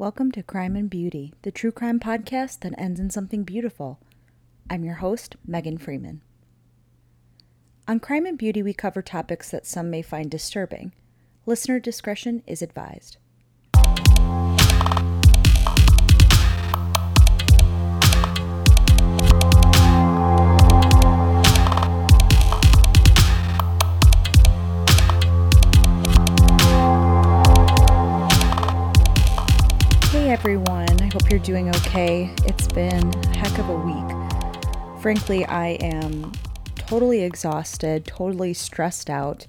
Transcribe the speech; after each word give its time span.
Welcome 0.00 0.30
to 0.30 0.44
Crime 0.44 0.76
and 0.76 0.88
Beauty, 0.88 1.34
the 1.42 1.50
true 1.50 1.72
crime 1.72 1.98
podcast 1.98 2.60
that 2.60 2.78
ends 2.78 3.00
in 3.00 3.10
something 3.10 3.42
beautiful. 3.42 3.98
I'm 4.70 4.84
your 4.84 4.94
host, 4.94 5.34
Megan 5.44 5.76
Freeman. 5.76 6.20
On 7.88 7.98
Crime 7.98 8.24
and 8.24 8.38
Beauty, 8.38 8.62
we 8.62 8.72
cover 8.72 9.02
topics 9.02 9.50
that 9.50 9.66
some 9.66 9.90
may 9.90 10.02
find 10.02 10.30
disturbing. 10.30 10.92
Listener 11.46 11.80
discretion 11.80 12.44
is 12.46 12.62
advised. 12.62 13.16
Everyone, 30.38 30.88
I 31.02 31.06
hope 31.06 31.28
you're 31.28 31.40
doing 31.40 31.68
okay. 31.68 32.32
It's 32.44 32.68
been 32.68 33.12
a 33.12 33.36
heck 33.36 33.58
of 33.58 33.68
a 33.68 33.74
week. 33.74 35.02
Frankly, 35.02 35.44
I 35.44 35.70
am 35.80 36.30
totally 36.76 37.22
exhausted, 37.22 38.06
totally 38.06 38.54
stressed 38.54 39.10
out, 39.10 39.48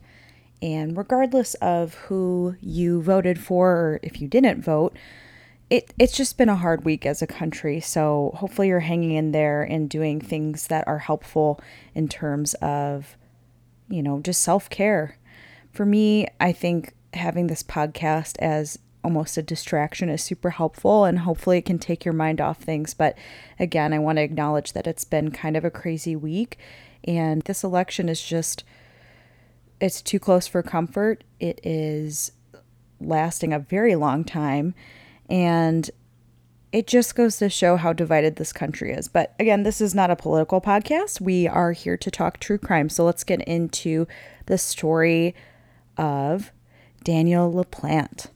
and 0.64 0.98
regardless 0.98 1.54
of 1.56 1.94
who 1.94 2.56
you 2.60 3.04
voted 3.04 3.40
for 3.40 3.70
or 3.70 4.00
if 4.02 4.20
you 4.20 4.28
didn't 4.28 4.64
vote, 4.64 4.98
it, 5.70 5.94
it's 6.00 6.18
just 6.18 6.40
been 6.40 6.50
a 6.50 6.56
hard 6.56 6.84
week 6.84 7.06
as 7.06 7.22
a 7.22 7.28
country. 7.28 7.80
So 7.80 8.32
hopefully 8.38 8.70
you're 8.70 8.80
hanging 8.80 9.12
in 9.12 9.32
there 9.32 9.62
and 9.62 9.92
doing 9.92 10.20
things 10.20 10.66
that 10.68 10.88
are 10.88 10.98
helpful 10.98 11.62
in 11.94 12.08
terms 12.08 12.56
of, 12.56 13.16
you 13.90 14.02
know, 14.02 14.22
just 14.22 14.42
self 14.42 14.72
care. 14.72 15.20
For 15.72 15.86
me, 15.86 16.26
I 16.40 16.52
think 16.52 16.96
having 17.14 17.46
this 17.46 17.62
podcast 17.62 18.38
as 18.40 18.80
almost 19.04 19.38
a 19.38 19.42
distraction 19.42 20.10
is 20.10 20.24
super 20.24 20.52
helpful 20.52 21.06
and 21.06 21.20
hopefully 21.20 21.58
it 21.58 21.66
can 21.66 21.80
take 21.80 22.04
your 22.04 22.14
mind 22.14 22.42
off 22.42 22.58
things. 22.58 22.94
But 22.94 23.18
again, 23.60 23.94
I 23.94 24.00
want 24.00 24.18
to 24.18 24.24
acknowledge 24.24 24.74
that 24.74 24.88
it's 24.88 25.06
been 25.06 25.32
kind 25.32 25.56
of 25.56 25.64
a 25.64 25.72
crazy 25.72 26.16
week 26.16 26.58
and 27.04 27.42
this 27.44 27.64
election 27.64 28.10
is 28.10 28.22
just 28.22 28.64
it's 29.80 30.02
too 30.02 30.20
close 30.20 30.46
for 30.46 30.62
comfort. 30.62 31.24
It 31.40 31.62
is 31.64 32.34
lasting 33.00 33.54
a 33.54 33.60
very 33.60 33.96
long 33.96 34.26
time 34.26 34.76
and 35.30 35.90
it 36.72 36.86
just 36.86 37.16
goes 37.16 37.38
to 37.38 37.50
show 37.50 37.78
how 37.78 37.94
divided 37.94 38.36
this 38.36 38.54
country 38.54 38.92
is. 38.92 39.08
But 39.08 39.34
again, 39.40 39.64
this 39.64 39.82
is 39.82 39.96
not 39.96 40.12
a 40.12 40.16
political 40.16 40.62
podcast. 40.62 41.20
We 41.20 41.48
are 41.48 41.72
here 41.72 41.98
to 41.98 42.12
talk 42.12 42.40
true 42.40 42.58
crime. 42.58 42.90
So 42.90 43.06
let's 43.06 43.24
get 43.24 43.42
into 43.42 44.08
the 44.46 44.58
story 44.58 45.34
of 45.98 46.52
Daniel 47.04 47.52
LaPlante. 47.52 48.28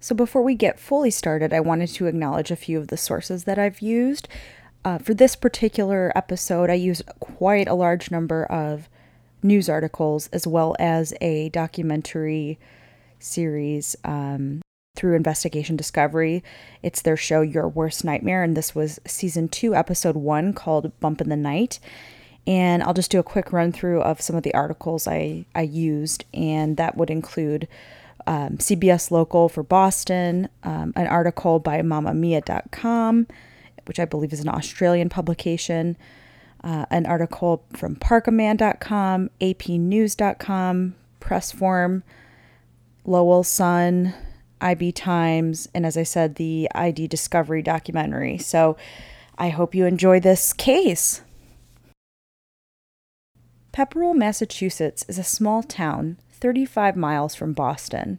So, 0.00 0.14
before 0.14 0.42
we 0.42 0.54
get 0.54 0.78
fully 0.78 1.10
started, 1.10 1.52
I 1.52 1.60
wanted 1.60 1.88
to 1.88 2.06
acknowledge 2.06 2.50
a 2.50 2.56
few 2.56 2.78
of 2.78 2.88
the 2.88 2.96
sources 2.96 3.44
that 3.44 3.58
I've 3.58 3.80
used. 3.80 4.28
Uh, 4.84 4.98
for 4.98 5.12
this 5.12 5.34
particular 5.34 6.12
episode, 6.14 6.70
I 6.70 6.74
used 6.74 7.02
quite 7.18 7.66
a 7.66 7.74
large 7.74 8.10
number 8.10 8.44
of 8.44 8.88
news 9.42 9.68
articles 9.68 10.28
as 10.32 10.46
well 10.46 10.76
as 10.78 11.14
a 11.20 11.48
documentary 11.50 12.58
series 13.18 13.96
um, 14.04 14.62
through 14.94 15.16
Investigation 15.16 15.76
Discovery. 15.76 16.44
It's 16.82 17.02
their 17.02 17.16
show, 17.16 17.40
Your 17.40 17.68
Worst 17.68 18.04
Nightmare, 18.04 18.44
and 18.44 18.56
this 18.56 18.74
was 18.74 19.00
season 19.04 19.48
two, 19.48 19.74
episode 19.74 20.16
one, 20.16 20.52
called 20.52 20.98
Bump 21.00 21.20
in 21.20 21.28
the 21.28 21.36
Night. 21.36 21.80
And 22.46 22.82
I'll 22.82 22.94
just 22.94 23.10
do 23.10 23.18
a 23.18 23.24
quick 23.24 23.52
run 23.52 23.72
through 23.72 24.00
of 24.02 24.20
some 24.20 24.36
of 24.36 24.42
the 24.42 24.54
articles 24.54 25.06
I, 25.06 25.44
I 25.54 25.62
used, 25.62 26.24
and 26.32 26.76
that 26.76 26.96
would 26.96 27.10
include 27.10 27.68
um, 28.28 28.58
CBS 28.58 29.10
Local 29.10 29.48
for 29.48 29.62
Boston, 29.62 30.50
um, 30.62 30.92
an 30.96 31.06
article 31.06 31.58
by 31.58 31.80
mamamia.com, 31.80 33.26
which 33.86 33.98
I 33.98 34.04
believe 34.04 34.34
is 34.34 34.40
an 34.40 34.50
Australian 34.50 35.08
publication, 35.08 35.96
uh, 36.62 36.84
an 36.90 37.06
article 37.06 37.64
from 37.72 37.96
parkaman.com, 37.96 39.30
apnews.com, 39.40 40.94
Pressforum, 41.22 42.02
Lowell 43.06 43.44
Sun, 43.44 44.12
IB 44.60 44.92
Times, 44.92 45.66
and 45.74 45.86
as 45.86 45.96
I 45.96 46.02
said, 46.02 46.34
the 46.34 46.68
ID 46.74 47.08
Discovery 47.08 47.62
documentary. 47.62 48.36
So 48.36 48.76
I 49.38 49.48
hope 49.48 49.74
you 49.74 49.86
enjoy 49.86 50.20
this 50.20 50.52
case. 50.52 51.22
Pepperell, 53.72 54.14
Massachusetts 54.14 55.06
is 55.08 55.16
a 55.18 55.24
small 55.24 55.62
town 55.62 56.18
35 56.32 56.94
miles 56.94 57.34
from 57.34 57.52
Boston. 57.52 58.18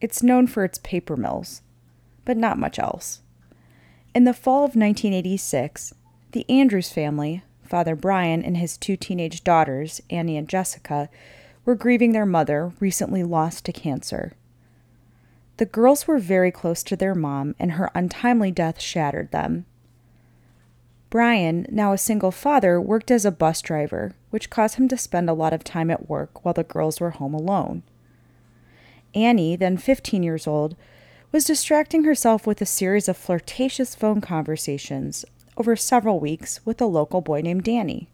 It's 0.00 0.22
known 0.22 0.46
for 0.46 0.64
its 0.64 0.78
paper 0.78 1.16
mills, 1.16 1.62
but 2.24 2.36
not 2.36 2.58
much 2.58 2.78
else. 2.78 3.20
In 4.14 4.24
the 4.24 4.34
fall 4.34 4.64
of 4.64 4.76
1986, 4.76 5.94
the 6.32 6.48
Andrews 6.48 6.90
family, 6.90 7.42
Father 7.64 7.94
Brian 7.94 8.42
and 8.42 8.56
his 8.56 8.76
two 8.76 8.96
teenage 8.96 9.44
daughters, 9.44 10.00
Annie 10.10 10.36
and 10.36 10.48
Jessica, 10.48 11.08
were 11.64 11.74
grieving 11.74 12.12
their 12.12 12.26
mother, 12.26 12.72
recently 12.80 13.22
lost 13.22 13.64
to 13.66 13.72
cancer. 13.72 14.32
The 15.58 15.66
girls 15.66 16.08
were 16.08 16.18
very 16.18 16.50
close 16.50 16.82
to 16.84 16.96
their 16.96 17.14
mom, 17.14 17.54
and 17.58 17.72
her 17.72 17.90
untimely 17.94 18.50
death 18.50 18.80
shattered 18.80 19.30
them. 19.30 19.66
Brian, 21.10 21.66
now 21.70 21.92
a 21.92 21.98
single 21.98 22.30
father, 22.30 22.80
worked 22.80 23.10
as 23.10 23.24
a 23.24 23.30
bus 23.30 23.60
driver, 23.60 24.14
which 24.30 24.48
caused 24.48 24.76
him 24.76 24.88
to 24.88 24.96
spend 24.96 25.28
a 25.28 25.34
lot 25.34 25.52
of 25.52 25.62
time 25.62 25.90
at 25.90 26.08
work 26.08 26.44
while 26.44 26.54
the 26.54 26.64
girls 26.64 27.00
were 27.00 27.10
home 27.10 27.34
alone. 27.34 27.82
Annie, 29.14 29.56
then 29.56 29.76
15 29.76 30.22
years 30.22 30.46
old, 30.46 30.76
was 31.32 31.44
distracting 31.44 32.04
herself 32.04 32.46
with 32.46 32.60
a 32.60 32.66
series 32.66 33.08
of 33.08 33.16
flirtatious 33.16 33.94
phone 33.94 34.20
conversations 34.20 35.24
over 35.56 35.76
several 35.76 36.18
weeks 36.18 36.60
with 36.64 36.80
a 36.80 36.86
local 36.86 37.20
boy 37.20 37.40
named 37.40 37.64
Danny. 37.64 38.08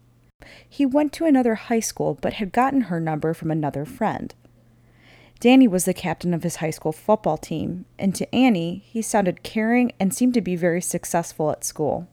He 0.67 0.85
went 0.85 1.13
to 1.13 1.25
another 1.25 1.55
high 1.55 1.79
school 1.79 2.17
but 2.21 2.33
had 2.33 2.51
gotten 2.51 2.81
her 2.81 2.99
number 2.99 3.33
from 3.33 3.51
another 3.51 3.85
friend. 3.85 4.33
Danny 5.39 5.67
was 5.67 5.85
the 5.85 5.93
captain 5.93 6.33
of 6.33 6.43
his 6.43 6.57
high 6.57 6.71
school 6.71 6.91
football 6.91 7.37
team, 7.37 7.85
and 7.99 8.15
to 8.15 8.33
Annie, 8.35 8.83
he 8.87 9.01
sounded 9.01 9.43
caring 9.43 9.91
and 9.99 10.13
seemed 10.13 10.33
to 10.33 10.41
be 10.41 10.55
very 10.55 10.81
successful 10.81 11.51
at 11.51 11.63
school. 11.63 12.07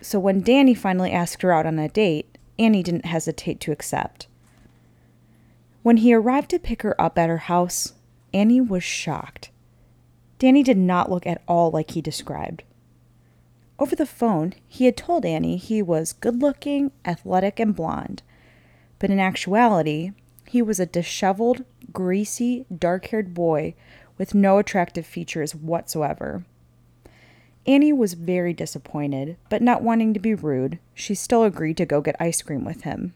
So 0.00 0.18
when 0.18 0.40
Danny 0.40 0.74
finally 0.74 1.12
asked 1.12 1.42
her 1.42 1.52
out 1.52 1.66
on 1.66 1.78
a 1.78 1.88
date, 1.88 2.36
Annie 2.58 2.82
didn't 2.82 3.06
hesitate 3.06 3.60
to 3.60 3.72
accept. 3.72 4.26
When 5.82 5.98
he 5.98 6.14
arrived 6.14 6.50
to 6.50 6.58
pick 6.58 6.82
her 6.82 7.00
up 7.00 7.18
at 7.18 7.28
her 7.28 7.38
house, 7.38 7.94
Annie 8.32 8.60
was 8.60 8.84
shocked. 8.84 9.50
Danny 10.38 10.62
did 10.62 10.78
not 10.78 11.10
look 11.10 11.26
at 11.26 11.42
all 11.46 11.70
like 11.70 11.92
he 11.92 12.00
described. 12.00 12.62
Over 13.78 13.96
the 13.96 14.06
phone, 14.06 14.54
he 14.68 14.84
had 14.84 14.96
told 14.96 15.24
Annie 15.24 15.56
he 15.56 15.82
was 15.82 16.12
good 16.12 16.40
looking, 16.40 16.92
athletic, 17.04 17.58
and 17.58 17.74
blonde, 17.74 18.22
but 18.98 19.10
in 19.10 19.18
actuality, 19.18 20.12
he 20.46 20.62
was 20.62 20.78
a 20.78 20.86
disheveled, 20.86 21.64
greasy, 21.92 22.64
dark 22.76 23.06
haired 23.06 23.34
boy 23.34 23.74
with 24.18 24.34
no 24.34 24.58
attractive 24.58 25.06
features 25.06 25.54
whatsoever. 25.54 26.44
Annie 27.66 27.92
was 27.92 28.14
very 28.14 28.52
disappointed, 28.52 29.36
but 29.48 29.62
not 29.62 29.82
wanting 29.82 30.14
to 30.14 30.20
be 30.20 30.34
rude, 30.34 30.78
she 30.94 31.14
still 31.14 31.42
agreed 31.42 31.76
to 31.76 31.86
go 31.86 32.00
get 32.00 32.16
ice 32.20 32.42
cream 32.42 32.64
with 32.64 32.82
him. 32.82 33.14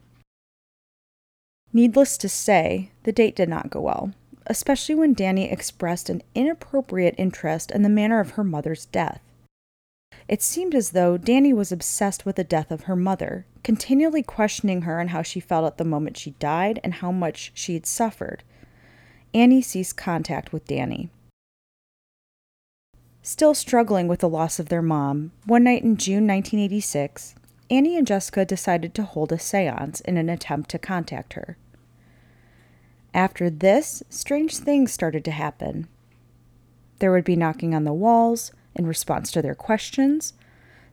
Needless 1.76 2.16
to 2.16 2.28
say, 2.30 2.90
the 3.02 3.12
date 3.12 3.36
did 3.36 3.50
not 3.50 3.68
go 3.68 3.82
well, 3.82 4.14
especially 4.46 4.94
when 4.94 5.12
Danny 5.12 5.50
expressed 5.50 6.08
an 6.08 6.22
inappropriate 6.34 7.14
interest 7.18 7.70
in 7.70 7.82
the 7.82 7.90
manner 7.90 8.18
of 8.18 8.30
her 8.30 8.44
mother's 8.44 8.86
death. 8.86 9.20
It 10.26 10.40
seemed 10.40 10.74
as 10.74 10.92
though 10.92 11.18
Danny 11.18 11.52
was 11.52 11.70
obsessed 11.70 12.24
with 12.24 12.36
the 12.36 12.44
death 12.44 12.70
of 12.70 12.84
her 12.84 12.96
mother, 12.96 13.44
continually 13.62 14.22
questioning 14.22 14.82
her 14.82 14.98
on 14.98 15.08
how 15.08 15.20
she 15.20 15.38
felt 15.38 15.66
at 15.66 15.76
the 15.76 15.84
moment 15.84 16.16
she 16.16 16.30
died 16.38 16.80
and 16.82 16.94
how 16.94 17.12
much 17.12 17.52
she 17.52 17.74
had 17.74 17.84
suffered. 17.84 18.42
Annie 19.34 19.60
ceased 19.60 19.98
contact 19.98 20.54
with 20.54 20.66
Danny. 20.66 21.10
Still 23.20 23.52
struggling 23.52 24.08
with 24.08 24.20
the 24.20 24.30
loss 24.30 24.58
of 24.58 24.70
their 24.70 24.80
mom, 24.80 25.30
one 25.44 25.64
night 25.64 25.82
in 25.82 25.98
June 25.98 26.26
1986, 26.26 27.34
Annie 27.68 27.98
and 27.98 28.06
Jessica 28.06 28.46
decided 28.46 28.94
to 28.94 29.02
hold 29.02 29.30
a 29.30 29.38
seance 29.38 30.00
in 30.00 30.16
an 30.16 30.30
attempt 30.30 30.70
to 30.70 30.78
contact 30.78 31.34
her. 31.34 31.58
After 33.16 33.48
this, 33.48 34.02
strange 34.10 34.58
things 34.58 34.92
started 34.92 35.24
to 35.24 35.30
happen. 35.30 35.88
There 36.98 37.10
would 37.10 37.24
be 37.24 37.34
knocking 37.34 37.74
on 37.74 37.84
the 37.84 37.94
walls 37.94 38.52
in 38.74 38.86
response 38.86 39.32
to 39.32 39.40
their 39.40 39.54
questions, 39.54 40.34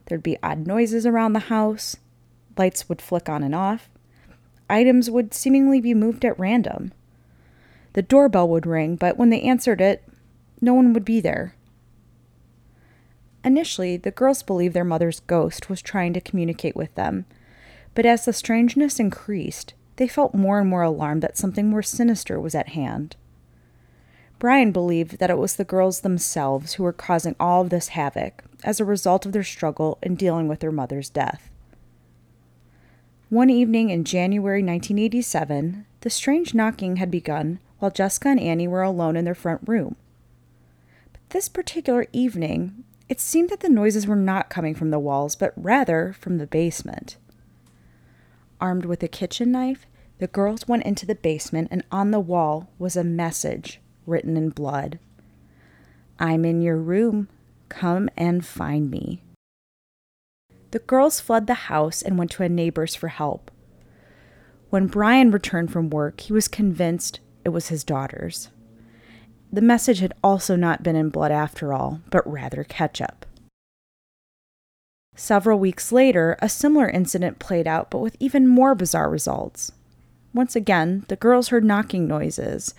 there'd 0.06 0.24
be 0.24 0.38
odd 0.42 0.66
noises 0.66 1.06
around 1.06 1.34
the 1.34 1.40
house, 1.40 1.98
lights 2.58 2.88
would 2.88 3.02
flick 3.02 3.28
on 3.28 3.44
and 3.44 3.54
off, 3.54 3.90
items 4.70 5.12
would 5.12 5.34
seemingly 5.34 5.82
be 5.82 5.94
moved 5.94 6.24
at 6.24 6.40
random. 6.40 6.94
The 7.92 8.02
doorbell 8.02 8.48
would 8.48 8.66
ring, 8.66 8.96
but 8.96 9.18
when 9.18 9.30
they 9.30 9.42
answered 9.42 9.82
it, 9.82 10.08
no 10.62 10.74
one 10.74 10.94
would 10.94 11.04
be 11.04 11.20
there. 11.20 11.56
Initially, 13.44 13.98
the 13.98 14.12
girls 14.12 14.44
believed 14.44 14.74
their 14.74 14.86
mother's 14.86 15.20
ghost 15.20 15.70
was 15.70 15.82
trying 15.82 16.14
to 16.14 16.22
communicate 16.22 16.78
with 16.78 16.96
them, 16.96 17.26
but 17.94 18.06
as 18.06 18.24
the 18.24 18.32
strangeness 18.32 18.98
increased, 18.98 19.74
they 19.96 20.08
felt 20.08 20.34
more 20.34 20.60
and 20.60 20.70
more 20.70 20.84
alarmed 20.84 21.22
that 21.22 21.38
something 21.38 21.70
more 21.70 21.84
sinister 21.84 22.40
was 22.40 22.56
at 22.56 22.70
hand. 22.70 23.16
Brian 24.40 24.72
believed 24.72 25.20
that 25.20 25.30
it 25.30 25.38
was 25.38 25.56
the 25.56 25.64
girls 25.64 26.02
themselves 26.02 26.74
who 26.74 26.84
were 26.84 26.92
causing 26.92 27.36
all 27.40 27.62
of 27.62 27.70
this 27.70 27.90
havoc 27.90 28.44
as 28.64 28.80
a 28.80 28.86
result 28.86 29.26
of 29.26 29.32
their 29.32 29.44
struggle 29.44 29.98
in 30.02 30.16
dealing 30.16 30.48
with 30.48 30.60
their 30.60 30.72
mother's 30.72 31.10
death. 31.10 31.50
One 33.30 33.50
evening 33.50 33.90
in 33.90 34.04
January 34.04 34.62
1987, 34.62 35.86
the 36.02 36.10
strange 36.10 36.54
knocking 36.54 36.98
had 36.98 37.10
begun 37.10 37.60
while 37.80 37.90
Jessica 37.90 38.30
and 38.30 38.40
Annie 38.40 38.68
were 38.68 38.84
alone 38.84 39.16
in 39.16 39.26
their 39.26 39.34
front 39.34 39.62
room. 39.66 39.96
But 41.14 41.22
this 41.30 41.50
particular 41.50 42.08
evening, 42.14 42.84
it 43.10 43.20
seemed 43.20 43.50
that 43.50 43.62
the 43.62 43.70
noises 43.70 44.08
were 44.08 44.16
not 44.16 44.50
coming 44.50 44.76
from 44.76 44.90
the 44.90 45.00
walls, 45.00 45.36
but 45.36 45.54
rather 45.56 46.16
from 46.20 46.38
the 46.38 46.48
basement. 46.48 47.18
Armed 48.64 48.86
with 48.86 49.04
a 49.04 49.10
kitchen 49.10 49.52
knife, 49.52 49.86
the 50.20 50.28
girls 50.28 50.70
went 50.70 50.86
into 50.86 51.06
the 51.06 51.16
basement, 51.16 51.68
and 51.70 51.84
on 51.92 52.12
the 52.12 52.20
wall 52.22 52.70
was 52.80 52.96
a 52.96 53.04
message 53.04 53.82
written 54.06 54.38
in 54.38 54.52
blood 54.52 55.00
I'm 56.18 56.46
in 56.46 56.62
your 56.62 56.78
room. 56.78 57.28
Come 57.68 58.08
and 58.16 58.46
find 58.46 58.90
me. 58.90 59.22
The 60.72 60.80
girls 60.80 61.20
fled 61.20 61.46
the 61.46 61.66
house 61.66 62.02
and 62.02 62.18
went 62.18 62.32
to 62.32 62.44
a 62.44 62.48
neighbor's 62.48 62.96
for 62.96 63.10
help. 63.10 63.52
When 64.70 64.88
Brian 64.88 65.30
returned 65.30 65.74
from 65.74 65.90
work, 65.90 66.22
he 66.22 66.32
was 66.32 66.48
convinced 66.48 67.20
it 67.44 67.50
was 67.50 67.68
his 67.68 67.84
daughter's. 67.84 68.50
The 69.52 69.62
message 69.62 70.00
had 70.00 70.14
also 70.24 70.56
not 70.56 70.84
been 70.84 70.96
in 70.96 71.10
blood 71.10 71.34
after 71.34 71.74
all, 71.74 72.00
but 72.10 72.26
rather 72.26 72.64
ketchup. 72.64 73.23
Several 75.16 75.60
weeks 75.60 75.92
later, 75.92 76.38
a 76.42 76.50
similar 76.50 76.90
incident 76.90 77.40
played 77.40 77.68
out, 77.68 77.92
but 77.92 78.00
with 78.00 78.18
even 78.20 78.48
more 78.48 78.74
bizarre 78.74 79.10
results. 79.10 79.72
Once 80.34 80.56
again, 80.56 81.06
the 81.08 81.16
girls 81.16 81.50
heard 81.50 81.64
knocking 81.64 82.08
noises, 82.08 82.74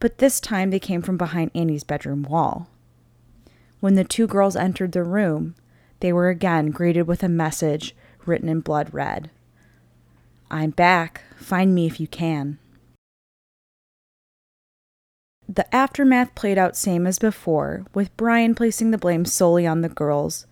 but 0.00 0.18
this 0.18 0.40
time 0.40 0.70
they 0.70 0.80
came 0.80 1.02
from 1.02 1.16
behind 1.16 1.50
Annie's 1.54 1.84
bedroom 1.84 2.22
wall. 2.24 2.68
When 3.80 3.94
the 3.94 4.04
two 4.04 4.26
girls 4.26 4.56
entered 4.56 4.92
the 4.92 5.04
room, 5.04 5.54
they 6.00 6.12
were 6.12 6.28
again 6.28 6.70
greeted 6.70 7.06
with 7.06 7.22
a 7.22 7.28
message 7.28 7.94
written 8.26 8.48
in 8.48 8.60
blood 8.60 8.92
red 8.92 9.30
I'm 10.50 10.70
back. 10.70 11.22
Find 11.36 11.74
me 11.74 11.86
if 11.86 12.00
you 12.00 12.06
can. 12.06 12.58
The 15.46 15.72
aftermath 15.74 16.34
played 16.34 16.58
out 16.58 16.76
same 16.76 17.06
as 17.06 17.18
before, 17.18 17.84
with 17.94 18.16
Brian 18.16 18.54
placing 18.54 18.90
the 18.90 18.98
blame 18.98 19.24
solely 19.24 19.66
on 19.66 19.82
the 19.82 19.88
girls. 19.88 20.46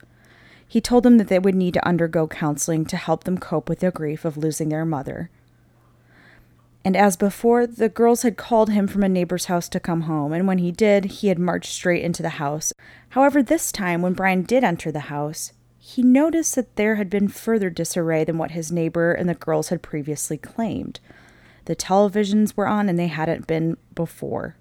He 0.69 0.81
told 0.81 1.05
them 1.05 1.19
that 1.19 1.29
they 1.29 1.39
would 1.39 1.55
need 1.55 1.75
to 1.75 1.87
undergo 1.87 2.27
counseling 2.27 2.85
to 2.87 2.97
help 2.97 3.25
them 3.25 3.39
cope 3.39 3.69
with 3.69 3.81
their 3.81 3.91
grief 3.91 4.25
of 4.25 4.37
losing 4.37 4.69
their 4.69 4.85
mother. 4.85 5.31
And 6.85 6.97
as 6.97 7.17
before, 7.17 7.67
the 7.67 7.89
girls 7.89 8.23
had 8.23 8.37
called 8.37 8.71
him 8.71 8.87
from 8.87 9.03
a 9.03 9.09
neighbor's 9.09 9.47
house 9.47 9.69
to 9.71 9.81
come 9.81 10.03
home, 10.03 10.33
and 10.33 10.47
when 10.47 10.59
he 10.59 10.71
did, 10.71 11.07
he 11.07 11.29
had 11.29 11.39
marched 11.39 11.73
straight 11.73 12.05
into 12.05 12.23
the 12.23 12.31
house. 12.31 12.73
However, 13.11 13.43
this 13.43 13.73
time, 13.73 14.03
when 14.03 14.13
Brian 14.13 14.43
did 14.43 14.63
enter 14.63 14.93
the 14.93 15.01
house, 15.01 15.53
he 15.79 16.03
noticed 16.03 16.55
that 16.55 16.77
there 16.77 16.95
had 16.95 17.11
been 17.11 17.29
further 17.29 17.71
disarray 17.71 18.25
than 18.25 18.39
what 18.39 18.53
his 18.53 18.71
neighbor 18.71 19.13
and 19.13 19.29
the 19.29 19.35
girls 19.35 19.69
had 19.69 19.83
previously 19.83 20.37
claimed. 20.37 21.01
The 21.65 21.77
televisions 21.77 22.57
were 22.57 22.69
on, 22.69 22.89
and 22.89 22.99
they 22.99 23.09
hadn't 23.09 23.49
been 23.49 23.77
before. 23.95 24.57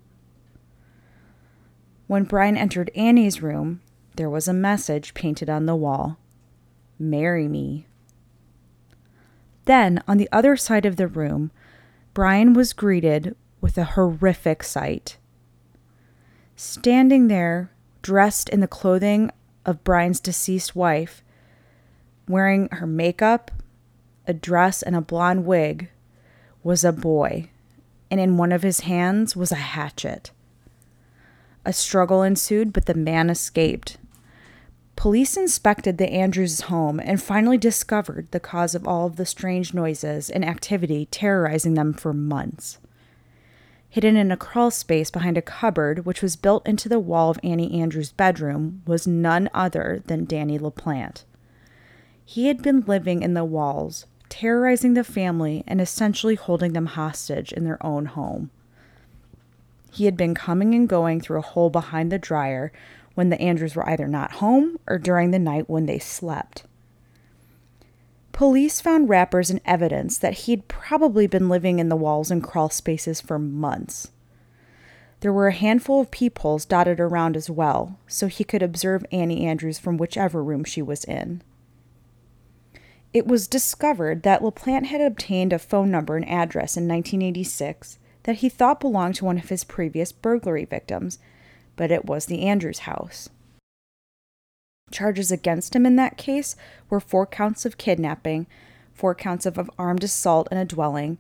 When 2.08 2.24
Brian 2.24 2.58
entered 2.58 2.92
Annie's 2.96 3.42
room, 3.42 3.82
there 4.16 4.30
was 4.30 4.48
a 4.48 4.54
message 4.54 5.14
painted 5.14 5.50
on 5.50 5.66
the 5.66 5.76
wall 5.76 6.18
Marry 6.98 7.48
me. 7.48 7.88
Then, 9.66 10.02
on 10.08 10.18
the 10.18 10.30
other 10.32 10.56
side 10.56 10.86
of 10.86 10.96
the 10.96 11.08
room, 11.08 11.52
Brian 12.14 12.54
was 12.54 12.72
greeted 12.72 13.36
with 13.60 13.78
a 13.78 13.84
horrific 13.84 14.64
sight. 14.64 15.18
Standing 16.56 17.28
there, 17.28 17.72
dressed 18.02 18.48
in 18.48 18.62
the 18.62 18.68
clothing 18.68 19.32
of 19.66 19.84
Brian's 19.84 20.22
deceased 20.22 20.76
wife, 20.76 21.24
wearing 22.28 22.70
her 22.72 22.88
makeup, 22.88 23.52
a 24.28 24.34
dress, 24.34 24.82
and 24.82 24.96
a 24.96 25.02
blonde 25.02 25.46
wig, 25.46 25.90
was 26.64 26.86
a 26.86 26.94
boy, 26.94 27.50
and 28.10 28.20
in 28.20 28.38
one 28.38 28.52
of 28.52 28.64
his 28.64 28.82
hands 28.82 29.36
was 29.36 29.52
a 29.52 29.56
hatchet. 29.56 30.32
A 31.66 31.74
struggle 31.74 32.22
ensued, 32.22 32.72
but 32.72 32.86
the 32.86 32.94
man 32.94 33.30
escaped. 33.30 33.98
Police 34.96 35.36
inspected 35.36 35.98
the 35.98 36.10
Andrews 36.10 36.62
home 36.62 37.00
and 37.00 37.22
finally 37.22 37.58
discovered 37.58 38.28
the 38.32 38.40
cause 38.40 38.74
of 38.74 38.88
all 38.88 39.06
of 39.06 39.18
the 39.18 39.26
strange 39.26 39.74
noises 39.74 40.30
and 40.30 40.46
activity 40.46 41.08
terrorizing 41.12 41.74
them 41.74 41.94
for 41.94 42.14
months. 42.14 42.80
Hidden 43.90 44.16
in 44.16 44.32
a 44.32 44.38
crawl 44.38 44.72
space 44.72 45.12
behind 45.12 45.38
a 45.38 45.42
cupboard 45.42 46.06
which 46.06 46.22
was 46.22 46.36
built 46.36 46.68
into 46.68 46.90
the 46.90 47.00
wall 47.00 47.30
of 47.30 47.40
Annie 47.44 47.80
Andrews' 47.80 48.12
bedroom 48.12 48.82
was 48.88 49.06
none 49.06 49.50
other 49.54 50.02
than 50.06 50.26
Danny 50.26 50.58
LaPlante. 50.58 51.24
He 52.26 52.48
had 52.48 52.62
been 52.62 52.82
living 52.82 53.22
in 53.22 53.36
the 53.36 53.46
walls, 53.46 54.06
terrorizing 54.28 54.96
the 54.96 55.04
family 55.04 55.64
and 55.68 55.80
essentially 55.80 56.36
holding 56.36 56.74
them 56.74 56.88
hostage 56.88 57.54
in 57.54 57.64
their 57.64 57.84
own 57.86 58.08
home. 58.08 58.50
He 59.92 60.06
had 60.06 60.18
been 60.18 60.34
coming 60.34 60.74
and 60.74 60.90
going 60.90 61.22
through 61.22 61.38
a 61.38 61.42
hole 61.42 61.70
behind 61.70 62.12
the 62.12 62.20
dryer 62.20 62.74
when 63.16 63.30
the 63.30 63.42
Andrews 63.42 63.76
were 63.76 63.88
either 63.90 64.08
not 64.08 64.34
home 64.34 64.78
or 64.88 65.00
during 65.00 65.32
the 65.32 65.40
night 65.40 65.70
when 65.70 65.88
they 65.88 66.00
slept. 66.00 66.64
Police 68.32 68.82
found 68.82 69.08
wrappers 69.10 69.50
and 69.50 69.62
evidence 69.66 70.18
that 70.18 70.40
he'd 70.40 70.68
probably 70.68 71.26
been 71.26 71.50
living 71.50 71.80
in 71.80 71.90
the 71.90 71.96
walls 71.96 72.30
and 72.30 72.44
crawl 72.44 72.70
spaces 72.70 73.22
for 73.22 73.40
months. 73.40 74.12
There 75.22 75.32
were 75.32 75.48
a 75.48 75.54
handful 75.54 76.02
of 76.02 76.12
peepholes 76.12 76.66
dotted 76.66 77.00
around 77.00 77.38
as 77.38 77.50
well, 77.50 77.98
so 78.08 78.28
he 78.28 78.44
could 78.44 78.62
observe 78.62 79.06
Annie 79.12 79.46
Andrews 79.46 79.80
from 79.80 79.98
whichever 79.98 80.44
room 80.44 80.66
she 80.66 80.82
was 80.82 81.06
in. 81.06 81.42
It 83.14 83.26
was 83.26 83.48
discovered 83.48 84.24
that 84.24 84.42
LaPlante 84.42 84.88
had 84.88 85.00
obtained 85.00 85.54
a 85.54 85.58
phone 85.58 85.90
number 85.90 86.18
and 86.18 86.28
address 86.28 86.76
in 86.76 86.90
1986 86.90 87.98
that 88.24 88.38
he 88.38 88.50
thought 88.50 88.82
belonged 88.82 89.16
to 89.16 89.26
one 89.26 89.38
of 89.38 89.48
his 89.48 89.64
previous 89.64 90.12
burglary 90.12 90.66
victims 90.66 91.18
but 91.76 91.92
it 91.92 92.06
was 92.06 92.26
the 92.26 92.44
Andrews 92.44 92.80
house. 92.80 93.30
Charges 94.92 95.32
against 95.32 95.76
him 95.76 95.86
in 95.86 95.96
that 95.96 96.18
case 96.18 96.56
were 96.90 97.00
four 97.00 97.26
counts 97.26 97.66
of 97.66 97.78
kidnapping, 97.78 98.48
four 98.94 99.16
counts 99.16 99.46
of 99.46 99.70
armed 99.78 100.04
assault 100.04 100.48
in 100.52 100.58
a 100.58 100.66
dwelling, 100.66 101.18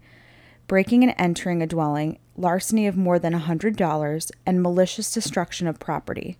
breaking 0.67 1.03
and 1.03 1.15
entering 1.17 1.61
a 1.61 1.67
dwelling, 1.67 2.17
larceny 2.37 2.87
of 2.87 2.97
more 2.97 3.19
than 3.19 3.33
a 3.33 3.39
$100, 3.39 4.31
and 4.45 4.63
malicious 4.63 5.11
destruction 5.11 5.67
of 5.67 5.79
property. 5.79 6.37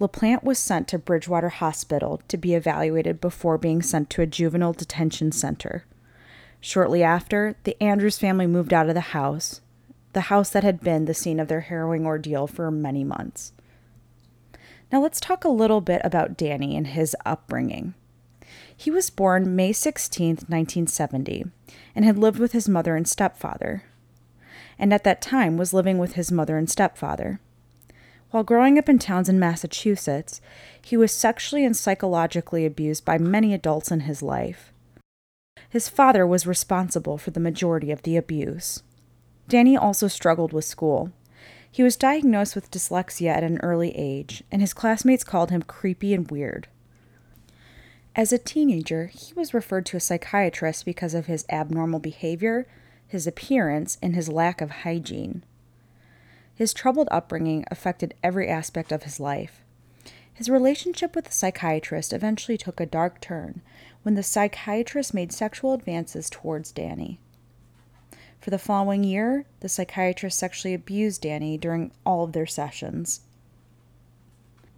LaPlante 0.00 0.42
was 0.42 0.58
sent 0.58 0.88
to 0.88 0.98
Bridgewater 0.98 1.48
Hospital 1.48 2.20
to 2.28 2.36
be 2.36 2.54
evaluated 2.54 3.20
before 3.20 3.56
being 3.56 3.80
sent 3.80 4.10
to 4.10 4.22
a 4.22 4.26
juvenile 4.26 4.74
detention 4.74 5.32
center. 5.32 5.84
Shortly 6.60 7.02
after, 7.02 7.56
the 7.64 7.80
Andrews 7.82 8.18
family 8.18 8.46
moved 8.46 8.74
out 8.74 8.88
of 8.88 8.94
the 8.94 9.00
house, 9.00 9.60
the 10.16 10.32
house 10.32 10.48
that 10.48 10.64
had 10.64 10.80
been 10.80 11.04
the 11.04 11.12
scene 11.12 11.38
of 11.38 11.46
their 11.46 11.60
harrowing 11.60 12.06
ordeal 12.06 12.46
for 12.46 12.70
many 12.70 13.04
months. 13.04 13.52
Now, 14.90 15.02
let's 15.02 15.20
talk 15.20 15.44
a 15.44 15.50
little 15.50 15.82
bit 15.82 16.00
about 16.02 16.38
Danny 16.38 16.74
and 16.74 16.86
his 16.86 17.14
upbringing. 17.26 17.92
He 18.74 18.90
was 18.90 19.10
born 19.10 19.54
May 19.54 19.74
16, 19.74 20.28
1970, 20.48 21.44
and 21.94 22.06
had 22.06 22.16
lived 22.16 22.38
with 22.38 22.52
his 22.52 22.66
mother 22.66 22.96
and 22.96 23.06
stepfather, 23.06 23.82
and 24.78 24.94
at 24.94 25.04
that 25.04 25.20
time 25.20 25.58
was 25.58 25.74
living 25.74 25.98
with 25.98 26.14
his 26.14 26.32
mother 26.32 26.56
and 26.56 26.70
stepfather. 26.70 27.38
While 28.30 28.42
growing 28.42 28.78
up 28.78 28.88
in 28.88 28.98
Townsend, 28.98 29.38
Massachusetts, 29.38 30.40
he 30.80 30.96
was 30.96 31.12
sexually 31.12 31.62
and 31.62 31.76
psychologically 31.76 32.64
abused 32.64 33.04
by 33.04 33.18
many 33.18 33.52
adults 33.52 33.90
in 33.90 34.00
his 34.00 34.22
life. 34.22 34.72
His 35.68 35.90
father 35.90 36.26
was 36.26 36.46
responsible 36.46 37.18
for 37.18 37.32
the 37.32 37.38
majority 37.38 37.90
of 37.90 38.00
the 38.00 38.16
abuse. 38.16 38.82
Danny 39.48 39.76
also 39.76 40.08
struggled 40.08 40.52
with 40.52 40.64
school. 40.64 41.12
He 41.70 41.82
was 41.82 41.96
diagnosed 41.96 42.54
with 42.54 42.70
dyslexia 42.70 43.28
at 43.28 43.44
an 43.44 43.58
early 43.58 43.96
age, 43.96 44.42
and 44.50 44.60
his 44.60 44.72
classmates 44.72 45.24
called 45.24 45.50
him 45.50 45.62
creepy 45.62 46.14
and 46.14 46.30
weird. 46.30 46.68
As 48.16 48.32
a 48.32 48.38
teenager, 48.38 49.06
he 49.06 49.34
was 49.34 49.52
referred 49.52 49.84
to 49.86 49.96
a 49.96 50.00
psychiatrist 50.00 50.86
because 50.86 51.12
of 51.12 51.26
his 51.26 51.44
abnormal 51.50 52.00
behavior, 52.00 52.66
his 53.06 53.26
appearance, 53.26 53.98
and 54.00 54.14
his 54.14 54.30
lack 54.30 54.60
of 54.62 54.70
hygiene. 54.70 55.44
His 56.54 56.72
troubled 56.72 57.08
upbringing 57.10 57.66
affected 57.70 58.14
every 58.22 58.48
aspect 58.48 58.90
of 58.90 59.02
his 59.02 59.20
life. 59.20 59.62
His 60.32 60.48
relationship 60.48 61.14
with 61.14 61.26
the 61.26 61.32
psychiatrist 61.32 62.12
eventually 62.12 62.56
took 62.56 62.80
a 62.80 62.86
dark 62.86 63.20
turn 63.20 63.60
when 64.02 64.14
the 64.14 64.22
psychiatrist 64.22 65.12
made 65.12 65.32
sexual 65.32 65.74
advances 65.74 66.30
towards 66.30 66.72
Danny. 66.72 67.20
For 68.46 68.50
the 68.50 68.58
following 68.60 69.02
year, 69.02 69.44
the 69.58 69.68
psychiatrist 69.68 70.38
sexually 70.38 70.72
abused 70.72 71.22
Danny 71.22 71.58
during 71.58 71.90
all 72.04 72.22
of 72.22 72.30
their 72.30 72.46
sessions. 72.46 73.22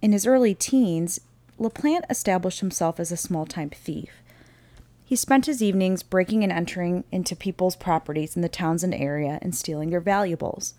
In 0.01 0.11
his 0.11 0.25
early 0.25 0.55
teens, 0.55 1.21
LaPlante 1.59 2.09
established 2.09 2.61
himself 2.61 2.99
as 2.99 3.11
a 3.11 3.15
small 3.15 3.45
time 3.45 3.69
thief. 3.69 4.23
He 5.05 5.15
spent 5.15 5.45
his 5.45 5.61
evenings 5.61 6.01
breaking 6.01 6.41
and 6.41 6.51
entering 6.51 7.03
into 7.11 7.35
people's 7.35 7.75
properties 7.75 8.35
in 8.35 8.41
the 8.41 8.49
Townsend 8.49 8.95
area 8.95 9.37
and 9.39 9.53
stealing 9.53 9.91
their 9.91 9.99
valuables. 9.99 10.73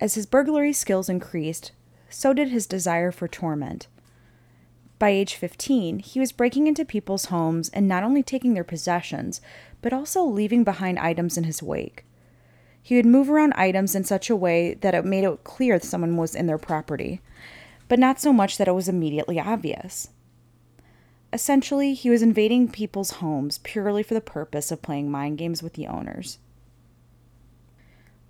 As 0.00 0.14
his 0.14 0.26
burglary 0.26 0.72
skills 0.72 1.08
increased, 1.08 1.70
so 2.08 2.32
did 2.32 2.48
his 2.48 2.66
desire 2.66 3.12
for 3.12 3.28
torment. 3.28 3.86
By 4.98 5.10
age 5.10 5.36
15, 5.36 6.00
he 6.00 6.18
was 6.18 6.32
breaking 6.32 6.66
into 6.66 6.84
people's 6.84 7.26
homes 7.26 7.68
and 7.68 7.86
not 7.86 8.02
only 8.02 8.24
taking 8.24 8.54
their 8.54 8.64
possessions, 8.64 9.40
but 9.82 9.92
also 9.92 10.22
leaving 10.22 10.64
behind 10.64 10.98
items 10.98 11.36
in 11.36 11.44
his 11.44 11.62
wake. 11.62 12.04
He 12.82 12.96
would 12.96 13.06
move 13.06 13.30
around 13.30 13.52
items 13.54 13.94
in 13.94 14.04
such 14.04 14.30
a 14.30 14.36
way 14.36 14.74
that 14.74 14.94
it 14.94 15.04
made 15.04 15.24
it 15.24 15.44
clear 15.44 15.78
that 15.78 15.86
someone 15.86 16.16
was 16.16 16.34
in 16.34 16.46
their 16.46 16.58
property, 16.58 17.20
but 17.88 17.98
not 17.98 18.20
so 18.20 18.32
much 18.32 18.56
that 18.56 18.68
it 18.68 18.74
was 18.74 18.88
immediately 18.88 19.38
obvious. 19.38 20.08
Essentially, 21.32 21.94
he 21.94 22.10
was 22.10 22.22
invading 22.22 22.68
people's 22.68 23.12
homes 23.12 23.58
purely 23.58 24.02
for 24.02 24.14
the 24.14 24.20
purpose 24.20 24.72
of 24.72 24.82
playing 24.82 25.10
mind 25.10 25.38
games 25.38 25.62
with 25.62 25.74
the 25.74 25.86
owners. 25.86 26.38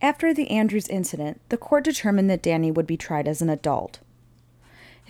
After 0.03 0.33
the 0.33 0.51
Andrews 0.51 0.89
incident, 0.89 1.41
the 1.49 1.57
court 1.57 1.85
determined 1.85 2.31
that 2.31 2.43
Danny 2.43 2.71
would 2.71 2.87
be 2.87 2.97
tried 2.97 3.29
as 3.29 3.43
an 3.43 3.51
adult. 3.51 4.01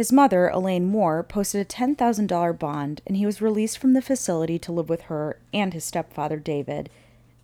His 0.01 0.13
mother, 0.13 0.49
Elaine 0.49 0.87
Moore, 0.87 1.23
posted 1.23 1.61
a 1.61 1.65
$10,000 1.67 2.59
bond 2.59 3.03
and 3.07 3.19
he 3.19 3.27
was 3.27 3.43
released 3.43 3.77
from 3.77 3.93
the 3.93 4.01
facility 4.01 4.59
to 4.59 4.73
live 4.73 4.89
with 4.89 5.03
her 5.03 5.39
and 5.53 5.75
his 5.75 5.85
stepfather, 5.85 6.39
David, 6.39 6.89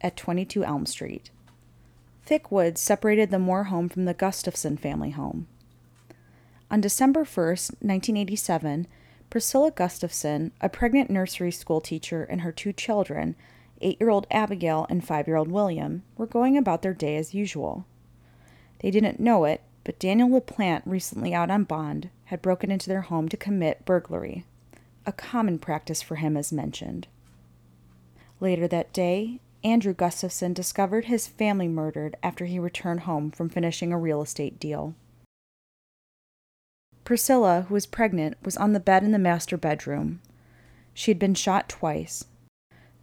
at 0.01 0.17
22 0.17 0.65
Elm 0.65 0.87
Street. 0.87 1.29
Thick 2.25 2.51
woods 2.51 2.81
separated 2.81 3.31
the 3.31 3.39
Moore 3.39 3.65
home 3.65 3.91
from 3.91 4.07
the 4.07 4.15
Gustafson 4.15 4.79
family 4.79 5.11
home. 5.11 5.49
On 6.71 6.81
December 6.81 7.25
1st, 7.25 7.73
1987, 7.83 8.87
Priscilla 9.29 9.71
Gustafson, 9.71 10.51
a 10.59 10.71
pregnant 10.71 11.11
nursery 11.11 11.53
school 11.53 11.83
teacher, 11.83 12.25
and 12.25 12.41
her 12.41 12.53
two 12.53 12.73
children, 12.73 13.37
eight 13.83 14.01
year 14.01 14.09
old 14.09 14.27
Abigail 14.31 14.87
and 14.89 15.07
five 15.07 15.27
year 15.27 15.37
old 15.37 15.51
William, 15.51 16.05
were 16.17 16.25
going 16.25 16.57
about 16.57 16.81
their 16.81 16.95
day 16.95 17.19
as 17.19 17.35
usual. 17.35 17.85
They 18.79 18.91
didn't 18.91 19.21
know 19.21 19.45
it, 19.45 19.61
but 19.85 19.99
Daniel 19.99 20.31
LaPlante, 20.31 20.85
recently 20.87 21.35
out 21.35 21.51
on 21.51 21.65
bond, 21.65 22.09
had 22.27 22.43
broken 22.43 22.71
into 22.71 22.89
their 22.89 23.03
home 23.03 23.29
to 23.29 23.37
commit 23.37 23.85
burglary, 23.85 24.45
a 25.05 25.13
common 25.13 25.59
practice 25.59 26.03
for 26.03 26.17
him 26.17 26.37
as 26.37 26.53
mentioned. 26.53 27.07
Later 28.41 28.69
that 28.69 28.93
day, 28.93 29.41
Andrew 29.65 29.95
Gustafson 29.95 30.53
discovered 30.53 31.07
his 31.07 31.27
family 31.27 31.67
murdered 31.67 32.17
after 32.23 32.45
he 32.45 32.59
returned 32.59 33.01
home 33.01 33.31
from 33.31 33.49
finishing 33.49 33.93
a 33.93 33.99
real 33.99 34.23
estate 34.23 34.61
deal. 34.61 34.95
Priscilla, 37.05 37.67
who 37.69 37.75
was 37.75 37.87
pregnant, 37.87 38.37
was 38.43 38.57
on 38.57 38.73
the 38.73 38.81
bed 38.81 39.03
in 39.03 39.13
the 39.13 39.19
master 39.19 39.57
bedroom. 39.57 40.21
She 40.93 41.11
had 41.11 41.19
been 41.19 41.35
shot 41.35 41.69
twice. 41.69 42.25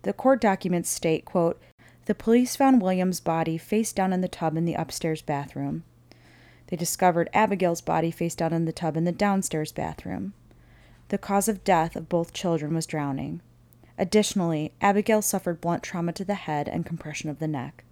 The 0.03 0.13
court 0.13 0.41
documents 0.41 0.89
state, 0.89 1.25
quote, 1.25 1.61
the 2.05 2.15
police 2.15 2.57
found 2.57 2.81
William's 2.81 3.21
body 3.21 3.57
face 3.57 3.93
down 3.93 4.11
in 4.11 4.19
the 4.19 4.27
tub 4.27 4.57
in 4.57 4.65
the 4.65 4.73
upstairs 4.73 5.21
bathroom. 5.21 5.83
They 6.73 6.77
discovered 6.77 7.29
Abigail's 7.35 7.81
body 7.81 8.09
face 8.09 8.33
down 8.33 8.51
in 8.51 8.65
the 8.65 8.73
tub 8.73 8.97
in 8.97 9.03
the 9.03 9.11
downstairs 9.11 9.71
bathroom. 9.71 10.33
The 11.09 11.19
cause 11.19 11.47
of 11.47 11.63
death 11.63 11.95
of 11.95 12.09
both 12.09 12.33
children 12.33 12.73
was 12.73 12.87
drowning. 12.87 13.41
Additionally, 13.95 14.73
Abigail 14.81 15.21
suffered 15.21 15.61
blunt 15.61 15.83
trauma 15.83 16.13
to 16.13 16.25
the 16.25 16.33
head 16.33 16.67
and 16.67 16.83
compression 16.83 17.29
of 17.29 17.37
the 17.37 17.47
neck. 17.47 17.83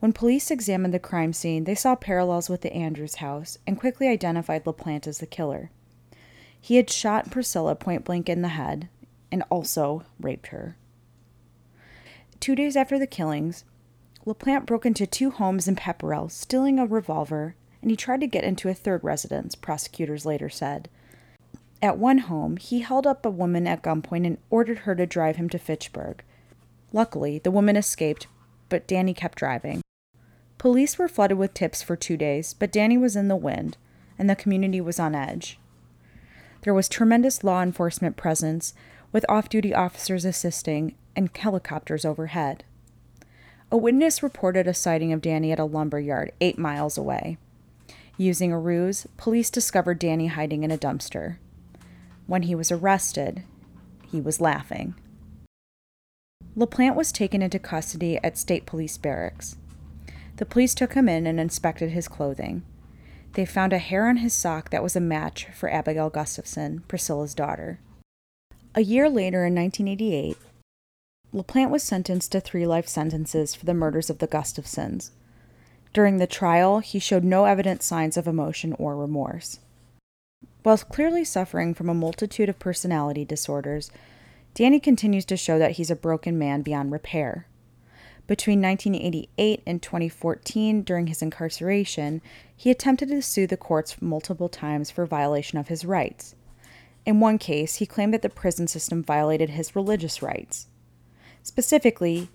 When 0.00 0.12
police 0.12 0.50
examined 0.50 0.92
the 0.92 0.98
crime 0.98 1.32
scene, 1.32 1.62
they 1.62 1.76
saw 1.76 1.94
parallels 1.94 2.50
with 2.50 2.62
the 2.62 2.72
Andrews 2.72 3.14
house 3.22 3.56
and 3.68 3.78
quickly 3.78 4.08
identified 4.08 4.64
LaPlante 4.64 5.06
as 5.06 5.18
the 5.18 5.24
killer. 5.26 5.70
He 6.60 6.74
had 6.74 6.90
shot 6.90 7.30
Priscilla 7.30 7.76
point 7.76 8.04
blank 8.04 8.28
in 8.28 8.42
the 8.42 8.48
head 8.48 8.88
and 9.30 9.44
also 9.48 10.02
raped 10.18 10.48
her. 10.48 10.76
Two 12.40 12.56
days 12.56 12.74
after 12.74 12.98
the 12.98 13.06
killings, 13.06 13.64
LaPlante 14.28 14.66
broke 14.66 14.84
into 14.84 15.06
two 15.06 15.30
homes 15.30 15.66
in 15.66 15.74
Pepperell, 15.74 16.30
stealing 16.30 16.78
a 16.78 16.84
revolver, 16.84 17.54
and 17.80 17.90
he 17.90 17.96
tried 17.96 18.20
to 18.20 18.26
get 18.26 18.44
into 18.44 18.68
a 18.68 18.74
third 18.74 19.02
residence, 19.02 19.54
prosecutors 19.54 20.26
later 20.26 20.50
said. 20.50 20.90
At 21.80 21.96
one 21.96 22.18
home, 22.18 22.58
he 22.58 22.80
held 22.80 23.06
up 23.06 23.24
a 23.24 23.30
woman 23.30 23.66
at 23.66 23.82
gunpoint 23.82 24.26
and 24.26 24.36
ordered 24.50 24.80
her 24.80 24.94
to 24.96 25.06
drive 25.06 25.36
him 25.36 25.48
to 25.48 25.58
Fitchburg. 25.58 26.22
Luckily, 26.92 27.38
the 27.38 27.50
woman 27.50 27.74
escaped, 27.74 28.26
but 28.68 28.86
Danny 28.86 29.14
kept 29.14 29.38
driving. 29.38 29.80
Police 30.58 30.98
were 30.98 31.08
flooded 31.08 31.38
with 31.38 31.54
tips 31.54 31.80
for 31.80 31.96
two 31.96 32.18
days, 32.18 32.52
but 32.52 32.72
Danny 32.72 32.98
was 32.98 33.16
in 33.16 33.28
the 33.28 33.36
wind, 33.36 33.78
and 34.18 34.28
the 34.28 34.36
community 34.36 34.82
was 34.82 35.00
on 35.00 35.14
edge. 35.14 35.58
There 36.62 36.74
was 36.74 36.90
tremendous 36.90 37.42
law 37.42 37.62
enforcement 37.62 38.18
presence, 38.18 38.74
with 39.10 39.24
off 39.26 39.48
duty 39.48 39.72
officers 39.72 40.26
assisting 40.26 40.96
and 41.16 41.34
helicopters 41.34 42.04
overhead. 42.04 42.64
A 43.70 43.76
witness 43.76 44.22
reported 44.22 44.66
a 44.66 44.72
sighting 44.72 45.12
of 45.12 45.20
Danny 45.20 45.52
at 45.52 45.58
a 45.58 45.64
lumber 45.64 46.00
yard 46.00 46.32
eight 46.40 46.58
miles 46.58 46.96
away. 46.96 47.36
Using 48.16 48.50
a 48.50 48.58
ruse, 48.58 49.06
police 49.18 49.50
discovered 49.50 49.98
Danny 49.98 50.28
hiding 50.28 50.64
in 50.64 50.70
a 50.70 50.78
dumpster. 50.78 51.36
When 52.26 52.44
he 52.44 52.54
was 52.54 52.72
arrested, 52.72 53.42
he 54.10 54.22
was 54.22 54.40
laughing. 54.40 54.94
LaPlante 56.56 56.96
was 56.96 57.12
taken 57.12 57.42
into 57.42 57.58
custody 57.58 58.18
at 58.24 58.38
State 58.38 58.64
Police 58.64 58.96
Barracks. 58.96 59.56
The 60.36 60.46
police 60.46 60.74
took 60.74 60.94
him 60.94 61.08
in 61.08 61.26
and 61.26 61.38
inspected 61.38 61.90
his 61.90 62.08
clothing. 62.08 62.62
They 63.34 63.44
found 63.44 63.74
a 63.74 63.78
hair 63.78 64.08
on 64.08 64.16
his 64.16 64.32
sock 64.32 64.70
that 64.70 64.82
was 64.82 64.96
a 64.96 65.00
match 65.00 65.46
for 65.54 65.70
Abigail 65.70 66.08
Gustafson, 66.08 66.84
Priscilla's 66.88 67.34
daughter. 67.34 67.80
A 68.74 68.80
year 68.80 69.10
later, 69.10 69.44
in 69.44 69.54
1988, 69.54 70.38
LaPlante 71.34 71.70
was 71.70 71.82
sentenced 71.82 72.32
to 72.32 72.40
three 72.40 72.66
life 72.66 72.88
sentences 72.88 73.54
for 73.54 73.66
the 73.66 73.74
murders 73.74 74.08
of 74.08 74.18
the 74.18 74.26
Gustafsons. 74.26 75.10
During 75.92 76.16
the 76.16 76.26
trial, 76.26 76.78
he 76.78 76.98
showed 76.98 77.24
no 77.24 77.44
evident 77.44 77.82
signs 77.82 78.16
of 78.16 78.26
emotion 78.26 78.74
or 78.78 78.96
remorse. 78.96 79.60
While 80.62 80.78
clearly 80.78 81.24
suffering 81.24 81.74
from 81.74 81.88
a 81.88 81.94
multitude 81.94 82.48
of 82.48 82.58
personality 82.58 83.24
disorders, 83.24 83.90
Danny 84.54 84.80
continues 84.80 85.24
to 85.26 85.36
show 85.36 85.58
that 85.58 85.72
he's 85.72 85.90
a 85.90 85.96
broken 85.96 86.38
man 86.38 86.62
beyond 86.62 86.92
repair. 86.92 87.46
Between 88.26 88.60
1988 88.60 89.62
and 89.66 89.82
2014, 89.82 90.82
during 90.82 91.06
his 91.06 91.22
incarceration, 91.22 92.20
he 92.54 92.70
attempted 92.70 93.08
to 93.08 93.22
sue 93.22 93.46
the 93.46 93.56
courts 93.56 94.00
multiple 94.02 94.48
times 94.48 94.90
for 94.90 95.06
violation 95.06 95.58
of 95.58 95.68
his 95.68 95.84
rights. 95.84 96.34
In 97.06 97.20
one 97.20 97.38
case, 97.38 97.76
he 97.76 97.86
claimed 97.86 98.12
that 98.14 98.22
the 98.22 98.28
prison 98.28 98.66
system 98.66 99.02
violated 99.02 99.50
his 99.50 99.76
religious 99.76 100.22
rights. 100.22 100.66
Specifically, 101.48 102.28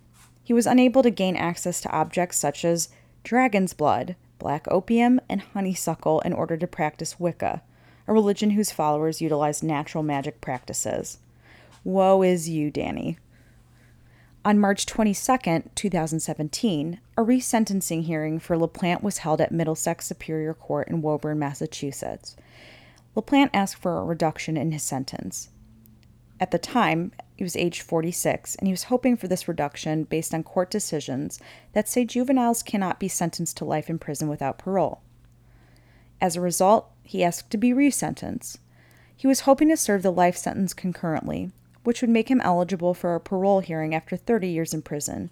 he 0.43 0.53
was 0.53 0.65
unable 0.65 1.03
to 1.03 1.11
gain 1.11 1.35
access 1.35 1.81
to 1.81 1.91
objects 1.91 2.39
such 2.39 2.65
as 2.65 2.89
dragon's 3.23 3.71
blood, 3.71 4.15
black 4.39 4.67
opium, 4.71 5.21
and 5.29 5.39
honeysuckle 5.39 6.19
in 6.21 6.33
order 6.33 6.57
to 6.57 6.65
practice 6.65 7.19
Wicca, 7.19 7.61
a 8.07 8.11
religion 8.11 8.49
whose 8.49 8.71
followers 8.71 9.21
utilize 9.21 9.61
natural 9.61 10.03
magic 10.03 10.41
practices. 10.41 11.19
Woe 11.83 12.23
is 12.23 12.49
you, 12.49 12.71
Danny. 12.71 13.19
On 14.43 14.57
March 14.57 14.87
22, 14.87 15.69
2017, 15.75 16.99
a 17.15 17.21
resentencing 17.21 18.05
hearing 18.05 18.39
for 18.39 18.57
LaPlante 18.57 19.03
was 19.03 19.19
held 19.19 19.41
at 19.41 19.51
Middlesex 19.51 20.07
Superior 20.07 20.55
Court 20.55 20.87
in 20.87 21.03
Woburn, 21.03 21.37
Massachusetts. 21.37 22.35
LaPlante 23.15 23.51
asked 23.53 23.75
for 23.75 23.99
a 23.99 24.03
reduction 24.03 24.57
in 24.57 24.71
his 24.71 24.81
sentence. 24.81 25.49
At 26.39 26.49
the 26.49 26.57
time, 26.57 27.11
he 27.43 27.45
was 27.45 27.57
age 27.57 27.81
46, 27.81 28.55
and 28.55 28.69
he 28.69 28.71
was 28.71 28.83
hoping 28.83 29.17
for 29.17 29.27
this 29.27 29.49
reduction 29.49 30.05
based 30.05 30.33
on 30.33 30.43
court 30.43 30.71
decisions 30.71 31.41
that 31.73 31.89
say 31.89 32.05
juveniles 32.05 32.63
cannot 32.63 33.01
be 33.01 33.09
sentenced 33.09 33.57
to 33.57 33.65
life 33.65 33.89
in 33.89 33.99
prison 33.99 34.29
without 34.29 34.57
parole. 34.57 35.01
As 36.21 36.37
a 36.37 36.41
result, 36.41 36.89
he 37.03 37.21
asked 37.21 37.51
to 37.51 37.57
be 37.57 37.73
resentenced. 37.73 38.59
He 39.13 39.27
was 39.27 39.41
hoping 39.41 39.67
to 39.67 39.75
serve 39.75 40.03
the 40.03 40.11
life 40.11 40.37
sentence 40.37 40.73
concurrently, 40.73 41.51
which 41.83 41.99
would 41.99 42.09
make 42.09 42.31
him 42.31 42.39
eligible 42.39 42.93
for 42.93 43.13
a 43.13 43.19
parole 43.19 43.59
hearing 43.59 43.93
after 43.93 44.15
30 44.15 44.47
years 44.47 44.73
in 44.73 44.81
prison, 44.81 45.29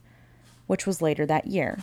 which 0.67 0.85
was 0.85 1.01
later 1.01 1.25
that 1.25 1.47
year. 1.47 1.79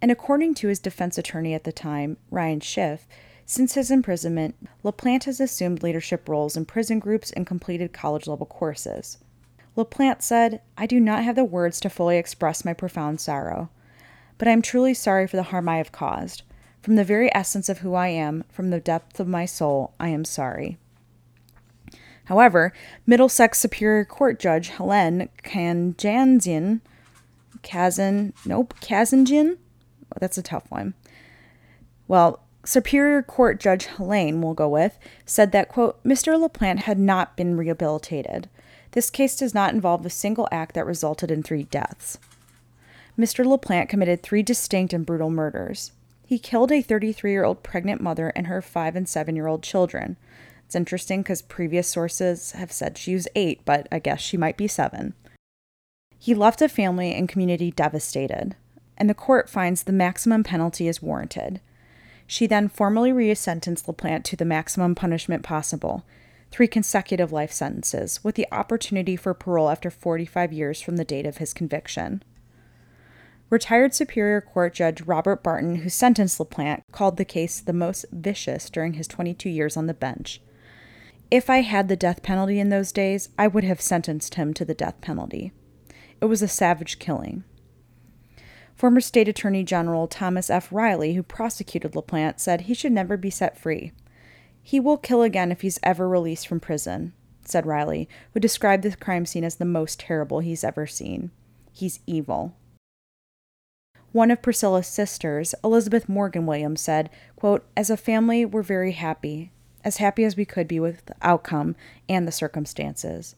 And 0.00 0.12
according 0.12 0.54
to 0.54 0.68
his 0.68 0.78
defense 0.78 1.18
attorney 1.18 1.54
at 1.54 1.64
the 1.64 1.72
time, 1.72 2.18
Ryan 2.30 2.60
Schiff, 2.60 3.08
since 3.46 3.74
his 3.74 3.92
imprisonment, 3.92 4.56
LaPlante 4.84 5.24
has 5.24 5.40
assumed 5.40 5.82
leadership 5.82 6.28
roles 6.28 6.56
in 6.56 6.64
prison 6.64 6.98
groups 6.98 7.30
and 7.30 7.46
completed 7.46 7.92
college 7.92 8.26
level 8.26 8.44
courses. 8.44 9.18
LaPlante 9.76 10.20
said, 10.20 10.60
I 10.76 10.86
do 10.86 10.98
not 10.98 11.22
have 11.22 11.36
the 11.36 11.44
words 11.44 11.78
to 11.80 11.88
fully 11.88 12.18
express 12.18 12.64
my 12.64 12.72
profound 12.72 13.20
sorrow, 13.20 13.70
but 14.36 14.48
I 14.48 14.50
am 14.50 14.62
truly 14.62 14.94
sorry 14.94 15.28
for 15.28 15.36
the 15.36 15.44
harm 15.44 15.68
I 15.68 15.76
have 15.76 15.92
caused. 15.92 16.42
From 16.82 16.96
the 16.96 17.04
very 17.04 17.32
essence 17.34 17.68
of 17.68 17.78
who 17.78 17.94
I 17.94 18.08
am, 18.08 18.44
from 18.50 18.70
the 18.70 18.80
depth 18.80 19.20
of 19.20 19.28
my 19.28 19.44
soul, 19.46 19.94
I 20.00 20.08
am 20.08 20.24
sorry. 20.24 20.78
However, 22.24 22.72
Middlesex 23.06 23.60
Superior 23.60 24.04
Court 24.04 24.40
Judge 24.40 24.68
Helen 24.68 25.28
Kanjanzian, 25.44 26.80
Kazan, 27.62 28.32
nope, 28.44 28.74
Kazanjian? 28.80 29.58
That's 30.20 30.38
a 30.38 30.42
tough 30.42 30.68
one. 30.70 30.94
Well, 32.08 32.40
Superior 32.66 33.22
Court 33.22 33.60
Judge 33.60 33.86
Helene, 33.86 34.42
we'll 34.42 34.52
go 34.52 34.68
with, 34.68 34.98
said 35.24 35.52
that, 35.52 35.68
quote, 35.68 36.02
Mr. 36.02 36.36
LaPlante 36.36 36.80
had 36.80 36.98
not 36.98 37.36
been 37.36 37.56
rehabilitated. 37.56 38.48
This 38.90 39.08
case 39.08 39.36
does 39.36 39.54
not 39.54 39.72
involve 39.72 40.04
a 40.04 40.10
single 40.10 40.48
act 40.50 40.74
that 40.74 40.84
resulted 40.84 41.30
in 41.30 41.44
three 41.44 41.62
deaths. 41.62 42.18
Mr. 43.16 43.46
LaPlante 43.46 43.88
committed 43.88 44.20
three 44.20 44.42
distinct 44.42 44.92
and 44.92 45.06
brutal 45.06 45.30
murders. 45.30 45.92
He 46.26 46.40
killed 46.40 46.72
a 46.72 46.82
33 46.82 47.30
year 47.30 47.44
old 47.44 47.62
pregnant 47.62 48.00
mother 48.00 48.32
and 48.34 48.48
her 48.48 48.60
five 48.60 48.96
and 48.96 49.08
seven 49.08 49.36
year 49.36 49.46
old 49.46 49.62
children. 49.62 50.16
It's 50.64 50.74
interesting 50.74 51.22
because 51.22 51.42
previous 51.42 51.86
sources 51.86 52.50
have 52.52 52.72
said 52.72 52.98
she 52.98 53.14
was 53.14 53.28
eight, 53.36 53.60
but 53.64 53.86
I 53.92 54.00
guess 54.00 54.20
she 54.20 54.36
might 54.36 54.56
be 54.56 54.66
seven. 54.66 55.14
He 56.18 56.34
left 56.34 56.60
a 56.60 56.68
family 56.68 57.14
and 57.14 57.28
community 57.28 57.70
devastated, 57.70 58.56
and 58.98 59.08
the 59.08 59.14
court 59.14 59.48
finds 59.48 59.84
the 59.84 59.92
maximum 59.92 60.42
penalty 60.42 60.88
is 60.88 61.00
warranted. 61.00 61.60
She 62.26 62.46
then 62.46 62.68
formally 62.68 63.12
resentenced 63.12 63.86
LaPlante 63.86 64.24
to 64.24 64.36
the 64.36 64.44
maximum 64.44 64.94
punishment 64.94 65.42
possible 65.42 66.04
three 66.50 66.68
consecutive 66.68 67.32
life 67.32 67.52
sentences, 67.52 68.22
with 68.24 68.34
the 68.34 68.46
opportunity 68.52 69.16
for 69.16 69.34
parole 69.34 69.68
after 69.68 69.90
45 69.90 70.52
years 70.52 70.80
from 70.80 70.96
the 70.96 71.04
date 71.04 71.26
of 71.26 71.38
his 71.38 71.52
conviction. 71.52 72.22
Retired 73.50 73.94
Superior 73.94 74.40
Court 74.40 74.74
Judge 74.74 75.02
Robert 75.02 75.42
Barton, 75.42 75.76
who 75.76 75.88
sentenced 75.88 76.38
LaPlante, 76.38 76.82
called 76.92 77.16
the 77.16 77.24
case 77.24 77.60
the 77.60 77.72
most 77.72 78.06
vicious 78.10 78.70
during 78.70 78.94
his 78.94 79.06
22 79.06 79.48
years 79.48 79.76
on 79.76 79.86
the 79.86 79.94
bench. 79.94 80.40
If 81.30 81.50
I 81.50 81.58
had 81.58 81.88
the 81.88 81.96
death 81.96 82.22
penalty 82.22 82.58
in 82.58 82.70
those 82.70 82.92
days, 82.92 83.28
I 83.38 83.46
would 83.48 83.64
have 83.64 83.80
sentenced 83.80 84.36
him 84.36 84.54
to 84.54 84.64
the 84.64 84.74
death 84.74 85.00
penalty. 85.00 85.52
It 86.20 86.26
was 86.26 86.42
a 86.42 86.48
savage 86.48 86.98
killing. 86.98 87.44
Former 88.76 89.00
State 89.00 89.26
Attorney 89.26 89.64
General 89.64 90.06
Thomas 90.06 90.50
F. 90.50 90.70
Reilly, 90.70 91.14
who 91.14 91.22
prosecuted 91.22 91.92
LaPlante, 91.92 92.38
said 92.38 92.62
he 92.62 92.74
should 92.74 92.92
never 92.92 93.16
be 93.16 93.30
set 93.30 93.58
free. 93.58 93.92
He 94.62 94.78
will 94.78 94.98
kill 94.98 95.22
again 95.22 95.50
if 95.50 95.62
he's 95.62 95.80
ever 95.82 96.06
released 96.06 96.46
from 96.46 96.60
prison, 96.60 97.14
said 97.42 97.64
Reilly, 97.64 98.06
who 98.34 98.40
described 98.40 98.82
the 98.82 98.94
crime 98.94 99.24
scene 99.24 99.44
as 99.44 99.56
the 99.56 99.64
most 99.64 100.00
terrible 100.00 100.40
he's 100.40 100.62
ever 100.62 100.86
seen. 100.86 101.30
He's 101.72 102.00
evil. 102.06 102.54
One 104.12 104.30
of 104.30 104.42
Priscilla's 104.42 104.86
sisters, 104.86 105.54
Elizabeth 105.64 106.06
Morgan 106.06 106.44
Williams, 106.44 106.82
said, 106.82 107.08
quote, 107.34 107.64
As 107.76 107.88
a 107.88 107.96
family, 107.96 108.44
we're 108.44 108.62
very 108.62 108.92
happy, 108.92 109.52
as 109.84 109.96
happy 109.96 110.22
as 110.24 110.36
we 110.36 110.44
could 110.44 110.68
be 110.68 110.80
with 110.80 111.06
the 111.06 111.14
outcome 111.22 111.76
and 112.10 112.28
the 112.28 112.32
circumstances. 112.32 113.36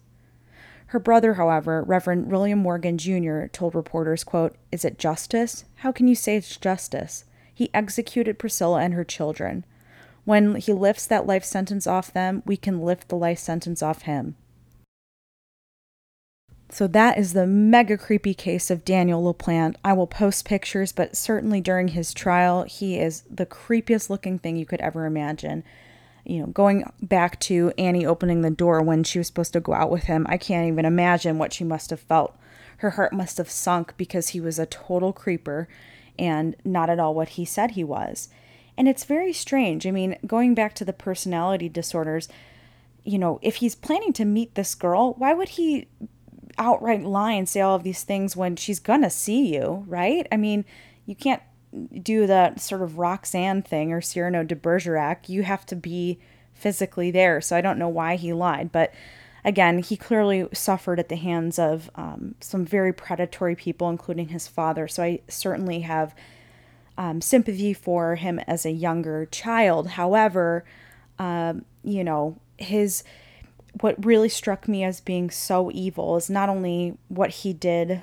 Her 0.89 0.99
brother, 0.99 1.35
however, 1.35 1.83
Reverend 1.83 2.31
William 2.31 2.61
Morgan 2.61 2.97
Jr., 2.97 3.47
told 3.47 3.75
reporters, 3.75 4.25
quote, 4.25 4.57
Is 4.73 4.85
it 4.87 4.99
justice? 4.99 5.65
How 5.77 5.93
can 5.93 6.09
you 6.09 6.15
say 6.15 6.37
it's 6.37 6.57
justice? 6.57 7.25
He 7.53 7.71
executed 7.75 8.39
Priscilla 8.39 8.81
and 8.81 8.95
her 8.95 9.05
children. 9.05 9.65
When 10.25 10.57
he 10.57 10.73
lifts 10.73 11.07
that 11.07 11.27
life 11.27 11.45
sentence 11.45 11.87
off 11.87 12.13
them, 12.13 12.43
we 12.47 12.57
can 12.57 12.81
lift 12.81 13.09
the 13.09 13.17
life 13.17 13.39
sentence 13.39 13.83
off 13.83 14.03
him. 14.03 14.37
So 16.71 16.87
that 16.87 17.19
is 17.19 17.33
the 17.33 17.47
mega 17.47 17.99
creepy 17.99 18.35
case 18.35 18.71
of 18.71 18.85
Daniel 18.85 19.23
LaPlante. 19.23 19.77
I 19.85 19.93
will 19.95 20.07
post 20.07 20.45
pictures, 20.45 20.93
but 20.93 21.17
certainly 21.17 21.61
during 21.61 21.89
his 21.89 22.15
trial, 22.15 22.65
he 22.65 22.99
is 22.99 23.23
the 23.31 23.47
creepiest 23.47 24.11
looking 24.11 24.39
thing 24.39 24.57
you 24.57 24.67
could 24.67 24.81
ever 24.81 25.07
imagine. 25.07 25.65
You 26.29 26.41
know, 26.41 26.47
going 26.47 26.85
back 27.03 27.41
to 27.41 27.73
Annie 27.79 28.05
opening 28.05 28.43
the 28.43 28.51
door 28.51 28.83
when 28.83 29.03
she 29.03 29.19
was 29.19 29.27
supposed 29.27 29.55
to 29.55 29.61
go 29.61 29.73
out 29.73 29.91
with 29.91 30.05
him, 30.05 30.27
I 30.29 30.37
can't 30.37 30.69
even 30.69 30.85
imagine 30.85 31.39
what 31.39 31.55
she 31.55 31.65
must 31.65 31.89
have 31.89 32.01
felt. 32.01 32.39
Her 32.79 32.91
heart 32.91 33.15
must 33.15 33.39
have 33.39 33.51
sunk 33.51 33.95
because 33.97 34.29
he 34.29 34.41
was 34.41 34.59
a 34.59 34.67
total 34.67 35.13
creeper 35.13 35.69
and 36.19 36.55
not 36.65 36.91
at 36.91 37.01
all 37.01 37.15
what 37.15 37.31
he 37.31 37.47
said 37.47 37.73
he 37.73 37.83
was. 37.83 38.29
And 38.77 38.87
it's 38.87 39.05
very 39.05 39.33
strange. 39.33 39.87
I 39.87 39.91
mean, 39.91 40.19
going 40.27 40.55
back 40.55 40.75
to 40.77 40.85
the 40.85 40.93
personality 40.93 41.69
disorders, 41.69 42.29
you 43.05 43.19
know, 43.19 43.39
if 43.41 43.57
he's 43.57 43.75
planning 43.75 44.13
to 44.13 44.27
meet 44.27 44.55
this 44.55 44.75
girl, 44.75 45.15
why 45.15 45.33
would 45.33 45.51
he 45.51 45.89
outright 46.59 47.03
lie 47.05 47.33
and 47.33 47.49
say 47.49 47.61
all 47.63 47.75
of 47.75 47.85
these 47.85 48.05
things 48.05 48.37
when 48.37 48.55
she's 48.55 48.81
gonna 48.81 49.11
see 49.11 49.55
you, 49.55 49.85
right? 49.87 50.29
I 50.31 50.37
mean, 50.37 50.67
you 51.07 51.15
can't 51.15 51.43
do 52.03 52.27
that 52.27 52.61
sort 52.61 52.83
of 52.83 52.99
Roxanne 52.99 53.63
thing 53.63 53.93
or 53.93 54.01
Cyrano 54.01 54.43
de 54.43 54.57
Bergerac. 54.57 55.29
You 55.29 55.43
have 55.43 55.67
to 55.67 55.77
be 55.77 56.19
physically 56.55 57.11
there. 57.11 57.41
So 57.41 57.57
I 57.57 57.61
don't 57.61 57.79
know 57.79 57.89
why 57.89 58.17
he 58.17 58.33
lied, 58.33 58.73
but 58.73 58.93
again, 59.45 59.79
he 59.79 59.97
clearly 59.97 60.49
suffered 60.53 60.99
at 60.99 61.09
the 61.09 61.17
hands 61.17 61.59
of 61.59 61.91
um, 61.95 62.35
some 62.41 62.65
very 62.65 62.93
predatory 62.93 63.55
people, 63.55 63.89
including 63.89 64.29
his 64.29 64.49
father. 64.49 64.89
So 64.89 65.03
I 65.03 65.21
certainly 65.29 65.81
have 65.81 66.15
um, 66.97 67.21
sympathy 67.21 67.73
for 67.73 68.17
him 68.17 68.41
as 68.41 68.67
a 68.67 68.73
younger 68.73 69.27
child. 69.27 69.91
However, 69.91 70.65
um, 71.19 71.65
you 71.85 72.03
know, 72.03 72.39
his 72.57 73.05
what 73.81 74.05
really 74.05 74.29
struck 74.29 74.67
me 74.67 74.83
as 74.83 75.01
being 75.01 75.31
so 75.31 75.71
evil 75.73 76.17
is 76.17 76.29
not 76.29 76.49
only 76.49 76.97
what 77.09 77.31
he 77.31 77.53
did 77.53 78.03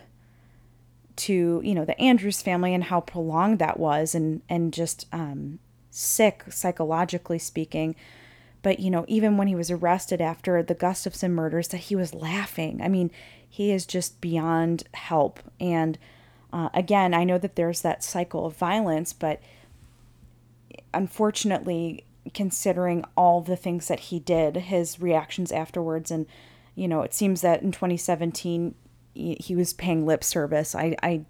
to 1.18 1.62
you 1.64 1.74
know 1.74 1.86
the 1.86 2.00
Andrews 2.00 2.42
family 2.42 2.74
and 2.74 2.86
how 2.86 3.02
prolonged 3.02 3.60
that 3.60 3.80
was 3.80 4.16
and 4.16 4.42
and 4.50 4.74
just 4.74 5.08
um, 5.12 5.60
sick 5.90 6.44
psychologically 6.50 7.40
speaking. 7.40 7.96
But 8.62 8.80
you 8.80 8.90
know 8.90 9.06
even 9.08 9.38
when 9.38 9.48
he 9.48 9.56
was 9.56 9.72
arrested 9.72 10.22
after 10.22 10.62
the 10.62 10.74
Gustafson 10.74 11.34
murders 11.34 11.70
that 11.70 11.78
he 11.78 11.96
was 11.96 12.14
laughing. 12.14 12.82
I 12.82 12.88
mean 12.88 13.12
he 13.48 13.72
is 13.72 13.86
just 13.86 14.20
beyond 14.22 14.84
help. 14.94 15.40
And 15.60 15.98
uh, 16.52 16.70
again 16.74 17.14
I 17.14 17.24
know 17.24 17.38
that 17.38 17.56
there's 17.56 17.82
that 17.82 18.04
cycle 18.04 18.46
of 18.46 18.58
violence 18.58 19.14
but 19.14 19.42
unfortunately 20.94 22.06
considering 22.34 23.06
all 23.16 23.42
the 23.42 23.56
things 23.56 23.88
that 23.88 24.00
he 24.00 24.20
did, 24.20 24.56
his 24.56 25.00
reactions 25.00 25.52
afterwards, 25.52 26.10
and 26.10 26.26
you 26.76 26.88
know, 26.88 27.02
it 27.02 27.14
seems 27.14 27.42
that 27.42 27.62
in 27.62 27.72
2017 27.72 28.76
he 29.16 29.56
was 29.56 29.74
paying 29.74 30.06
lip 30.06 30.24
service. 30.24 30.76
I, 30.76 30.96
I, 31.02 31.22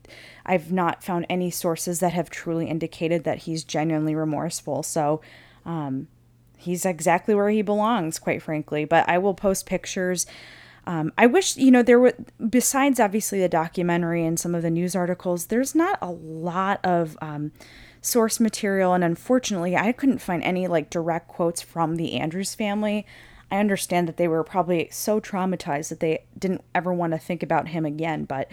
I've 0.46 0.72
not 0.72 1.04
found 1.04 1.26
any 1.30 1.52
sources 1.52 2.00
that 2.00 2.14
have 2.14 2.30
truly 2.30 2.68
indicated 2.68 3.24
that 3.24 3.40
he's 3.40 3.64
genuinely 3.64 4.16
remorseful. 4.16 4.84
So, 4.84 5.22
um, 5.66 6.08
he's 6.58 6.86
exactly 6.86 7.36
where 7.36 7.50
he 7.50 7.62
belongs, 7.62 8.20
quite 8.20 8.42
frankly. 8.42 8.86
But 8.86 9.08
I 9.08 9.18
will 9.20 9.36
post 9.36 9.66
pictures. 9.66 10.26
Um, 10.88 11.14
I 11.18 11.26
wish, 11.26 11.58
you 11.58 11.72
know, 11.72 11.84
there 11.84 12.00
were, 12.00 12.14
besides 12.50 13.00
obviously 13.00 13.40
the 13.40 13.50
documentary 13.50 14.26
and 14.26 14.40
some 14.40 14.54
of 14.54 14.62
the 14.62 14.70
news 14.70 14.96
articles, 14.96 15.48
there's 15.48 15.74
not 15.74 15.98
a 16.02 16.12
lot 16.12 16.80
of 16.84 17.18
um, 17.22 17.52
source 18.02 18.40
material. 18.40 18.94
And 18.94 19.04
unfortunately, 19.04 19.76
I 19.76 19.92
couldn't 19.92 20.20
find 20.20 20.44
any 20.44 20.68
like 20.68 20.90
direct 20.90 21.28
quotes 21.28 21.62
from 21.62 21.96
the 21.96 22.14
Andrews 22.14 22.56
family. 22.56 23.06
I 23.52 23.58
understand 23.58 24.08
that 24.08 24.18
they 24.18 24.28
were 24.28 24.44
probably 24.44 24.90
so 24.92 25.20
traumatized 25.20 25.90
that 25.90 26.00
they 26.00 26.26
didn't 26.38 26.64
ever 26.74 26.94
want 26.94 27.14
to 27.14 27.20
think 27.20 27.44
about 27.44 27.70
him 27.70 27.86
again, 27.86 28.26
but 28.26 28.50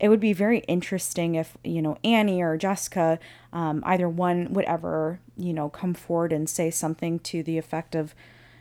it 0.00 0.08
would 0.08 0.20
be 0.20 0.32
very 0.32 0.58
interesting 0.60 1.36
if, 1.36 1.56
you 1.62 1.80
know, 1.80 1.98
Annie 2.02 2.42
or 2.42 2.56
Jessica, 2.56 3.18
um, 3.52 3.82
either 3.86 4.08
one 4.08 4.52
would 4.52 4.64
ever, 4.64 5.20
you 5.36 5.52
know, 5.52 5.68
come 5.68 5.94
forward 5.94 6.32
and 6.32 6.48
say 6.48 6.70
something 6.70 7.20
to 7.20 7.42
the 7.42 7.58
effect 7.58 7.94
of, 7.94 8.14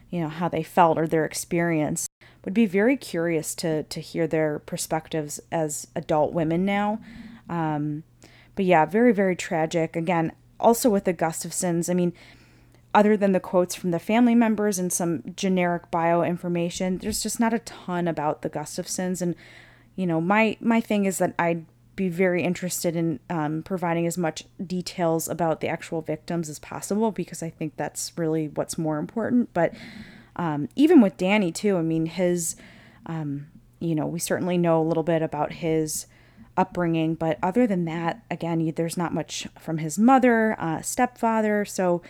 you 0.10 0.22
know, 0.22 0.30
how 0.30 0.48
they 0.48 0.64
felt 0.64 0.98
or 0.98 1.08
their 1.08 1.26
experience. 1.26 2.08
Would 2.46 2.54
be 2.54 2.66
very 2.66 2.98
curious 2.98 3.56
to 3.56 3.84
to 3.84 4.00
hear 4.00 4.28
their 4.28 4.60
perspectives 4.60 5.40
as 5.52 5.88
adult 5.96 6.34
women 6.34 6.66
now. 6.66 7.00
Um, 7.50 8.04
but 8.56 8.66
yeah, 8.66 8.86
very, 8.86 9.12
very 9.12 9.36
tragic. 9.36 9.96
Again, 9.96 10.34
also 10.60 10.90
with 10.90 11.06
the 11.06 11.14
Gustafsons, 11.14 11.90
I 11.90 11.94
mean, 11.94 12.14
other 12.94 13.18
than 13.18 13.32
the 13.32 13.40
quotes 13.40 13.76
from 13.76 13.92
the 13.92 14.00
family 14.00 14.36
members 14.36 14.78
and 14.78 14.94
some 14.94 15.24
generic 15.36 15.90
bio 15.90 16.22
information, 16.22 17.00
there's 17.00 17.24
just 17.24 17.40
not 17.40 17.54
a 17.54 17.60
ton 17.60 18.08
about 18.08 18.42
the 18.42 18.50
Gustafsons. 18.50 19.22
And, 19.22 19.36
you 19.96 20.06
know, 20.06 20.22
my, 20.22 20.58
my 20.60 20.80
thing 20.80 21.06
is 21.06 21.18
that 21.18 21.34
I'd 21.40 21.66
be 21.96 22.10
very 22.10 22.44
interested 22.44 22.96
in 22.96 23.20
um, 23.30 23.64
providing 23.64 24.08
as 24.08 24.18
much 24.18 24.46
details 24.66 25.28
about 25.28 25.60
the 25.60 25.68
actual 25.68 26.02
victims 26.02 26.50
as 26.50 26.60
possible 26.60 27.12
because 27.12 27.44
I 27.44 27.50
think 27.50 27.76
that's 27.78 28.12
really 28.16 28.48
what's 28.48 28.78
more 28.78 28.98
important. 28.98 29.54
But 29.54 29.74
um, 30.36 30.70
even 30.76 31.02
with 31.02 31.18
Danny, 31.18 31.52
too, 31.52 31.78
I 31.78 31.82
mean, 31.82 32.08
his, 32.08 32.56
um, 33.06 33.48
you 33.80 33.96
know, 33.96 34.08
we 34.08 34.20
certainly 34.20 34.58
know 34.58 34.82
a 34.82 34.86
little 34.86 35.04
bit 35.04 35.22
about 35.22 35.54
his 35.54 36.08
upbringing. 36.58 37.16
But 37.16 37.38
other 37.44 37.68
than 37.68 37.86
that, 37.86 38.24
again, 38.30 38.72
there's 38.76 38.98
not 38.98 39.14
much 39.14 39.48
from 39.60 39.80
his 39.80 39.98
mother, 40.00 40.56
uh, 40.60 40.82
stepfather. 40.82 41.66
So, 41.66 42.02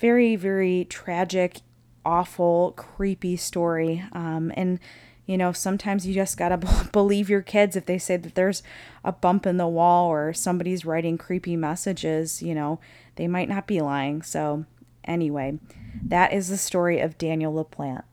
very, 0.00 0.34
very 0.34 0.86
tragic, 0.86 1.60
awful, 2.04 2.72
creepy 2.72 3.36
story. 3.36 4.02
Um, 4.12 4.50
and, 4.56 4.80
you 5.26 5.36
know, 5.36 5.52
sometimes 5.52 6.06
you 6.06 6.14
just 6.14 6.36
got 6.36 6.48
to 6.48 6.56
b- 6.58 6.68
believe 6.90 7.28
your 7.28 7.42
kids 7.42 7.76
if 7.76 7.86
they 7.86 7.98
say 7.98 8.16
that 8.16 8.34
there's 8.34 8.62
a 9.04 9.12
bump 9.12 9.46
in 9.46 9.58
the 9.58 9.68
wall 9.68 10.08
or 10.08 10.32
somebody's 10.32 10.84
writing 10.84 11.18
creepy 11.18 11.54
messages, 11.54 12.42
you 12.42 12.54
know, 12.54 12.80
they 13.16 13.28
might 13.28 13.48
not 13.48 13.66
be 13.66 13.80
lying. 13.80 14.22
So, 14.22 14.64
anyway, 15.04 15.58
that 16.02 16.32
is 16.32 16.48
the 16.48 16.56
story 16.56 16.98
of 17.00 17.18
Daniel 17.18 17.52
LaPlante. 17.52 18.04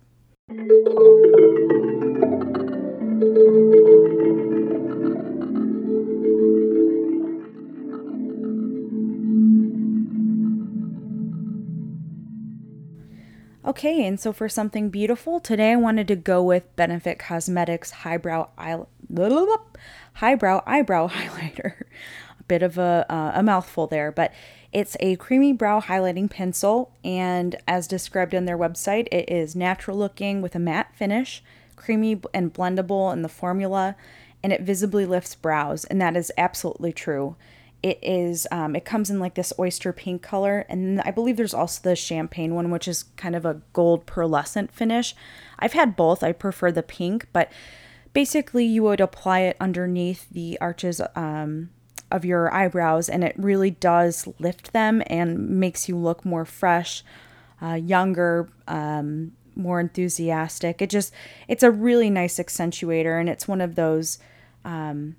Okay, 13.68 14.08
and 14.08 14.18
so 14.18 14.32
for 14.32 14.48
something 14.48 14.88
beautiful, 14.90 15.42
today 15.42 15.74
I 15.74 15.76
wanted 15.76 16.08
to 16.08 16.16
go 16.16 16.42
with 16.42 16.74
Benefit 16.78 17.20
Cosmetics 17.20 17.92
Highbrow 17.92 18.48
Eye 18.58 18.78
highbrow 20.14 20.64
eyebrow 20.66 21.10
highlighter. 21.10 21.82
a 22.40 22.44
bit 22.44 22.64
of 22.64 22.78
a, 22.78 23.06
uh, 23.10 23.34
a 23.36 23.44
mouthful 23.44 23.86
there, 23.86 24.10
but 24.10 24.32
it's 24.72 24.96
a 25.02 25.18
creamy 25.18 25.52
brow 25.52 25.82
highlighting 25.82 26.30
pencil, 26.30 26.94
and 27.04 27.58
as 27.68 27.90
described 27.90 28.34
on 28.34 28.46
their 28.46 28.58
website, 28.58 29.10
it 29.12 29.30
is 29.30 29.54
natural 29.54 29.98
looking 29.98 30.42
with 30.42 30.56
a 30.56 30.60
matte 30.60 30.96
finish, 30.96 31.44
creamy 31.76 32.22
and 32.34 32.54
blendable 32.54 33.12
in 33.12 33.22
the 33.22 33.28
formula, 33.28 33.98
and 34.42 34.54
it 34.54 34.62
visibly 34.62 35.06
lifts 35.06 35.36
brows, 35.36 35.84
and 35.84 36.00
that 36.00 36.16
is 36.16 36.32
absolutely 36.38 36.94
true. 36.94 37.36
It 37.84 38.00
is, 38.02 38.48
um, 38.52 38.76
it 38.76 38.86
comes 38.86 39.12
in 39.12 39.20
like 39.20 39.36
this 39.36 39.54
oyster 39.60 39.94
pink 39.94 40.24
color, 40.24 40.66
and 40.68 41.00
I 41.02 41.12
believe 41.12 41.38
there's 41.38 41.54
also 41.54 41.80
the 41.84 41.96
champagne 41.96 42.56
one, 42.56 42.72
which 42.72 42.88
is 42.88 43.06
kind 43.18 43.36
of 43.36 43.46
a 43.46 43.62
gold 43.72 44.08
pearlescent 44.08 44.72
finish. 44.72 45.16
I've 45.60 45.74
had 45.74 45.96
both. 45.96 46.24
I 46.24 46.32
prefer 46.32 46.72
the 46.72 46.82
pink, 46.82 47.28
but 47.32 47.52
basically 48.14 48.66
you 48.66 48.82
would 48.82 49.00
apply 49.00 49.42
it 49.42 49.58
underneath 49.60 50.28
the 50.32 50.58
arches 50.60 51.00
um, 51.16 51.70
of 52.12 52.26
your 52.26 52.52
eyebrows, 52.52 53.10
and 53.10 53.24
it 53.24 53.36
really 53.38 53.70
does 53.70 54.28
lift 54.40 54.74
them 54.74 55.04
and 55.06 55.60
makes 55.60 55.88
you 55.88 55.96
look 55.96 56.26
more 56.26 56.46
fresh, 56.46 57.04
uh, 57.62 57.76
younger, 57.76 58.50
um, 58.68 59.34
more 59.56 59.80
enthusiastic. 59.80 60.82
It 60.82 60.90
just, 60.90 61.14
it's 61.48 61.64
a 61.64 61.72
really 61.72 62.10
nice 62.10 62.40
accentuator, 62.40 63.20
and 63.20 63.30
it's 63.30 63.48
one 63.48 63.62
of 63.62 63.76
those. 63.76 64.18
Um, 64.66 65.16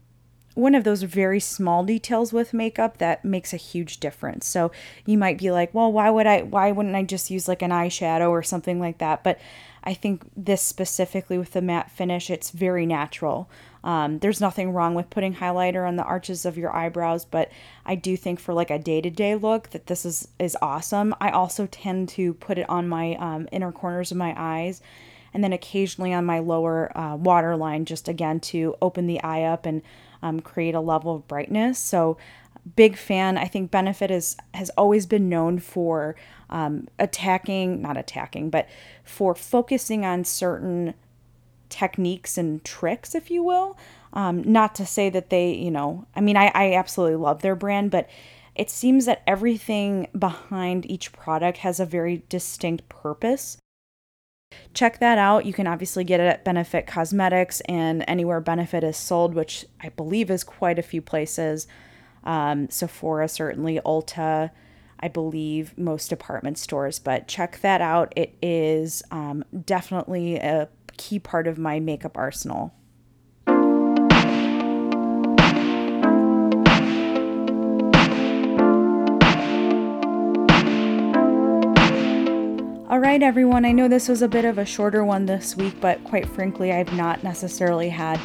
one 0.58 0.74
of 0.74 0.82
those 0.82 1.04
very 1.04 1.38
small 1.38 1.84
details 1.84 2.32
with 2.32 2.52
makeup 2.52 2.98
that 2.98 3.24
makes 3.24 3.52
a 3.52 3.56
huge 3.56 4.00
difference. 4.00 4.44
So 4.44 4.72
you 5.06 5.16
might 5.16 5.38
be 5.38 5.52
like, 5.52 5.72
well, 5.72 5.92
why 5.92 6.10
would 6.10 6.26
I, 6.26 6.42
why 6.42 6.72
wouldn't 6.72 6.96
I 6.96 7.04
just 7.04 7.30
use 7.30 7.46
like 7.46 7.62
an 7.62 7.70
eyeshadow 7.70 8.28
or 8.30 8.42
something 8.42 8.80
like 8.80 8.98
that? 8.98 9.22
But 9.22 9.38
I 9.84 9.94
think 9.94 10.22
this 10.36 10.60
specifically 10.60 11.38
with 11.38 11.52
the 11.52 11.62
matte 11.62 11.92
finish, 11.92 12.28
it's 12.28 12.50
very 12.50 12.86
natural. 12.86 13.48
Um, 13.84 14.18
there's 14.18 14.40
nothing 14.40 14.72
wrong 14.72 14.96
with 14.96 15.10
putting 15.10 15.36
highlighter 15.36 15.86
on 15.86 15.94
the 15.94 16.02
arches 16.02 16.44
of 16.44 16.58
your 16.58 16.74
eyebrows, 16.74 17.24
but 17.24 17.52
I 17.86 17.94
do 17.94 18.16
think 18.16 18.40
for 18.40 18.52
like 18.52 18.72
a 18.72 18.80
day 18.80 19.00
to 19.00 19.10
day 19.10 19.36
look 19.36 19.70
that 19.70 19.86
this 19.86 20.04
is 20.04 20.26
is 20.40 20.56
awesome. 20.60 21.14
I 21.20 21.30
also 21.30 21.66
tend 21.66 22.08
to 22.10 22.34
put 22.34 22.58
it 22.58 22.68
on 22.68 22.88
my 22.88 23.14
um, 23.14 23.48
inner 23.52 23.70
corners 23.70 24.10
of 24.10 24.18
my 24.18 24.34
eyes, 24.36 24.82
and 25.32 25.44
then 25.44 25.52
occasionally 25.52 26.12
on 26.12 26.24
my 26.24 26.40
lower 26.40 26.90
uh, 26.98 27.14
waterline, 27.14 27.84
just 27.84 28.08
again 28.08 28.40
to 28.40 28.74
open 28.82 29.06
the 29.06 29.22
eye 29.22 29.44
up 29.44 29.64
and 29.64 29.82
um, 30.22 30.40
create 30.40 30.74
a 30.74 30.80
level 30.80 31.14
of 31.14 31.28
brightness. 31.28 31.78
So 31.78 32.16
big 32.76 32.96
fan. 32.96 33.38
I 33.38 33.46
think 33.46 33.70
Benefit 33.70 34.10
is 34.10 34.36
has 34.54 34.70
always 34.70 35.06
been 35.06 35.28
known 35.28 35.58
for 35.58 36.16
um, 36.50 36.88
attacking, 36.98 37.80
not 37.82 37.96
attacking, 37.96 38.50
but 38.50 38.68
for 39.04 39.34
focusing 39.34 40.04
on 40.04 40.24
certain 40.24 40.94
techniques 41.68 42.38
and 42.38 42.64
tricks, 42.64 43.14
if 43.14 43.30
you 43.30 43.42
will. 43.42 43.76
Um, 44.12 44.42
not 44.50 44.74
to 44.76 44.86
say 44.86 45.10
that 45.10 45.28
they, 45.28 45.52
you 45.52 45.70
know, 45.70 46.06
I 46.16 46.20
mean, 46.20 46.36
I, 46.36 46.50
I 46.54 46.74
absolutely 46.74 47.16
love 47.16 47.42
their 47.42 47.54
brand, 47.54 47.90
but 47.90 48.08
it 48.54 48.70
seems 48.70 49.04
that 49.04 49.22
everything 49.26 50.08
behind 50.18 50.90
each 50.90 51.12
product 51.12 51.58
has 51.58 51.78
a 51.78 51.86
very 51.86 52.22
distinct 52.28 52.88
purpose. 52.88 53.58
Check 54.74 55.00
that 55.00 55.18
out. 55.18 55.44
You 55.44 55.52
can 55.52 55.66
obviously 55.66 56.04
get 56.04 56.20
it 56.20 56.26
at 56.26 56.44
Benefit 56.44 56.86
Cosmetics 56.86 57.60
and 57.62 58.04
anywhere 58.06 58.40
Benefit 58.40 58.84
is 58.84 58.96
sold, 58.96 59.34
which 59.34 59.66
I 59.80 59.88
believe 59.88 60.30
is 60.30 60.44
quite 60.44 60.78
a 60.78 60.82
few 60.82 61.02
places. 61.02 61.66
Um, 62.24 62.68
Sephora, 62.70 63.28
certainly, 63.28 63.80
Ulta, 63.84 64.50
I 65.00 65.08
believe 65.08 65.76
most 65.76 66.08
department 66.08 66.58
stores, 66.58 66.98
but 66.98 67.28
check 67.28 67.60
that 67.60 67.80
out. 67.80 68.12
It 68.16 68.36
is 68.42 69.02
um, 69.10 69.44
definitely 69.64 70.36
a 70.36 70.68
key 70.96 71.18
part 71.18 71.46
of 71.46 71.58
my 71.58 71.80
makeup 71.80 72.16
arsenal. 72.16 72.74
All 82.90 83.00
right, 83.00 83.22
everyone. 83.22 83.66
I 83.66 83.72
know 83.72 83.86
this 83.86 84.08
was 84.08 84.22
a 84.22 84.28
bit 84.28 84.46
of 84.46 84.56
a 84.56 84.64
shorter 84.64 85.04
one 85.04 85.26
this 85.26 85.54
week, 85.54 85.78
but 85.78 86.02
quite 86.04 86.26
frankly, 86.26 86.72
I've 86.72 86.90
not 86.94 87.22
necessarily 87.22 87.90
had 87.90 88.18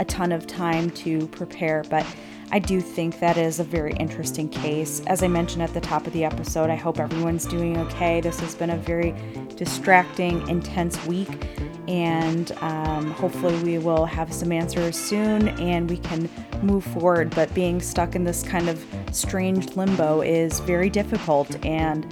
a 0.00 0.04
ton 0.04 0.32
of 0.32 0.44
time 0.44 0.90
to 0.90 1.28
prepare. 1.28 1.84
But 1.88 2.04
I 2.50 2.58
do 2.58 2.80
think 2.80 3.20
that 3.20 3.36
is 3.36 3.60
a 3.60 3.64
very 3.64 3.92
interesting 3.92 4.48
case. 4.48 5.02
As 5.06 5.22
I 5.22 5.28
mentioned 5.28 5.62
at 5.62 5.72
the 5.72 5.80
top 5.80 6.04
of 6.08 6.12
the 6.14 6.24
episode, 6.24 6.68
I 6.68 6.74
hope 6.74 6.98
everyone's 6.98 7.46
doing 7.46 7.78
okay. 7.78 8.20
This 8.20 8.40
has 8.40 8.56
been 8.56 8.70
a 8.70 8.76
very 8.76 9.14
distracting, 9.54 10.48
intense 10.48 11.06
week, 11.06 11.46
and 11.86 12.50
um, 12.60 13.12
hopefully, 13.12 13.62
we 13.62 13.78
will 13.78 14.04
have 14.04 14.32
some 14.32 14.50
answers 14.50 14.98
soon 14.98 15.46
and 15.60 15.88
we 15.88 15.96
can 15.96 16.28
move 16.62 16.84
forward. 16.84 17.34
But 17.34 17.52
being 17.54 17.80
stuck 17.80 18.14
in 18.14 18.24
this 18.24 18.42
kind 18.42 18.68
of 18.68 18.84
strange 19.12 19.76
limbo 19.76 20.20
is 20.20 20.60
very 20.60 20.90
difficult. 20.90 21.64
And 21.64 22.06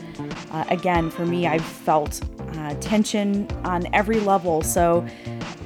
uh, 0.50 0.64
again, 0.68 1.10
for 1.10 1.26
me, 1.26 1.46
I've 1.46 1.64
felt 1.64 2.20
uh, 2.56 2.74
tension 2.80 3.50
on 3.64 3.86
every 3.92 4.20
level. 4.20 4.62
So, 4.62 5.06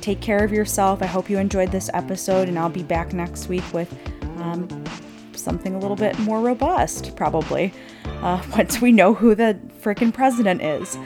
take 0.00 0.20
care 0.20 0.42
of 0.42 0.52
yourself. 0.52 1.02
I 1.02 1.06
hope 1.06 1.28
you 1.28 1.38
enjoyed 1.38 1.70
this 1.70 1.90
episode, 1.92 2.48
and 2.48 2.58
I'll 2.58 2.70
be 2.70 2.82
back 2.82 3.12
next 3.12 3.48
week 3.48 3.64
with 3.72 3.92
um, 4.38 4.66
something 5.34 5.74
a 5.74 5.78
little 5.78 5.96
bit 5.96 6.18
more 6.20 6.40
robust, 6.40 7.14
probably, 7.16 7.72
uh, 8.22 8.42
once 8.56 8.80
we 8.80 8.92
know 8.92 9.14
who 9.14 9.34
the 9.34 9.58
frickin' 9.80 10.12
president 10.12 10.62
is. 10.62 10.96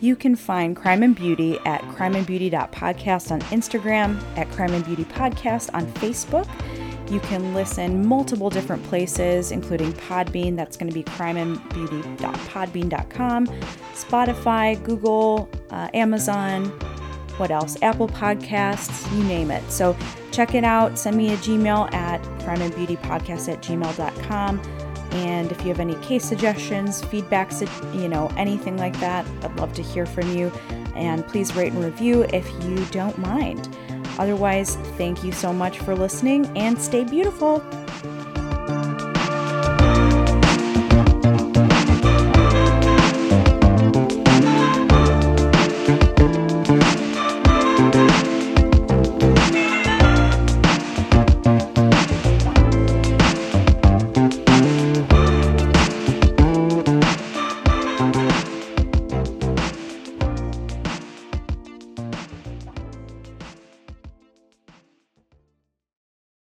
You 0.00 0.16
can 0.16 0.36
find 0.36 0.76
Crime 0.76 1.02
and 1.02 1.16
Beauty 1.16 1.58
at 1.64 1.80
crimeandbeauty.podcast 1.82 3.32
on 3.32 3.40
Instagram, 3.42 4.20
at 4.36 4.50
Crime 4.52 4.72
and 4.72 4.84
Beauty 4.84 5.04
Podcast 5.04 5.70
on 5.74 5.86
Facebook. 5.94 6.46
You 7.10 7.20
can 7.20 7.54
listen 7.54 8.06
multiple 8.06 8.50
different 8.50 8.84
places, 8.84 9.50
including 9.50 9.94
Podbean, 9.94 10.56
that's 10.56 10.76
going 10.76 10.90
to 10.90 10.94
be 10.94 11.04
crimeandbeauty.podbean.com, 11.04 13.46
Spotify, 13.46 14.84
Google, 14.84 15.48
uh, 15.70 15.88
Amazon, 15.94 16.70
what 17.38 17.50
else? 17.52 17.76
Apple 17.82 18.08
Podcasts, 18.08 19.10
you 19.16 19.24
name 19.24 19.50
it. 19.50 19.70
So 19.70 19.96
check 20.32 20.54
it 20.54 20.64
out. 20.64 20.98
Send 20.98 21.16
me 21.16 21.32
a 21.32 21.36
Gmail 21.38 21.92
at 21.94 22.22
crimeandbeautypodcast 22.40 23.50
at 23.52 23.62
gmail.com. 23.62 24.60
And 25.10 25.50
if 25.50 25.62
you 25.62 25.68
have 25.68 25.80
any 25.80 25.94
case 25.96 26.24
suggestions, 26.24 27.02
feedbacks, 27.02 27.62
you 28.00 28.08
know, 28.08 28.30
anything 28.36 28.76
like 28.76 28.98
that, 29.00 29.26
I'd 29.42 29.56
love 29.56 29.72
to 29.74 29.82
hear 29.82 30.06
from 30.06 30.36
you. 30.36 30.52
And 30.94 31.26
please 31.26 31.54
rate 31.54 31.72
and 31.72 31.84
review 31.84 32.26
if 32.32 32.48
you 32.64 32.84
don't 32.86 33.16
mind. 33.18 33.74
Otherwise, 34.18 34.76
thank 34.96 35.22
you 35.22 35.32
so 35.32 35.52
much 35.52 35.78
for 35.78 35.94
listening 35.94 36.46
and 36.56 36.80
stay 36.80 37.04
beautiful. 37.04 37.64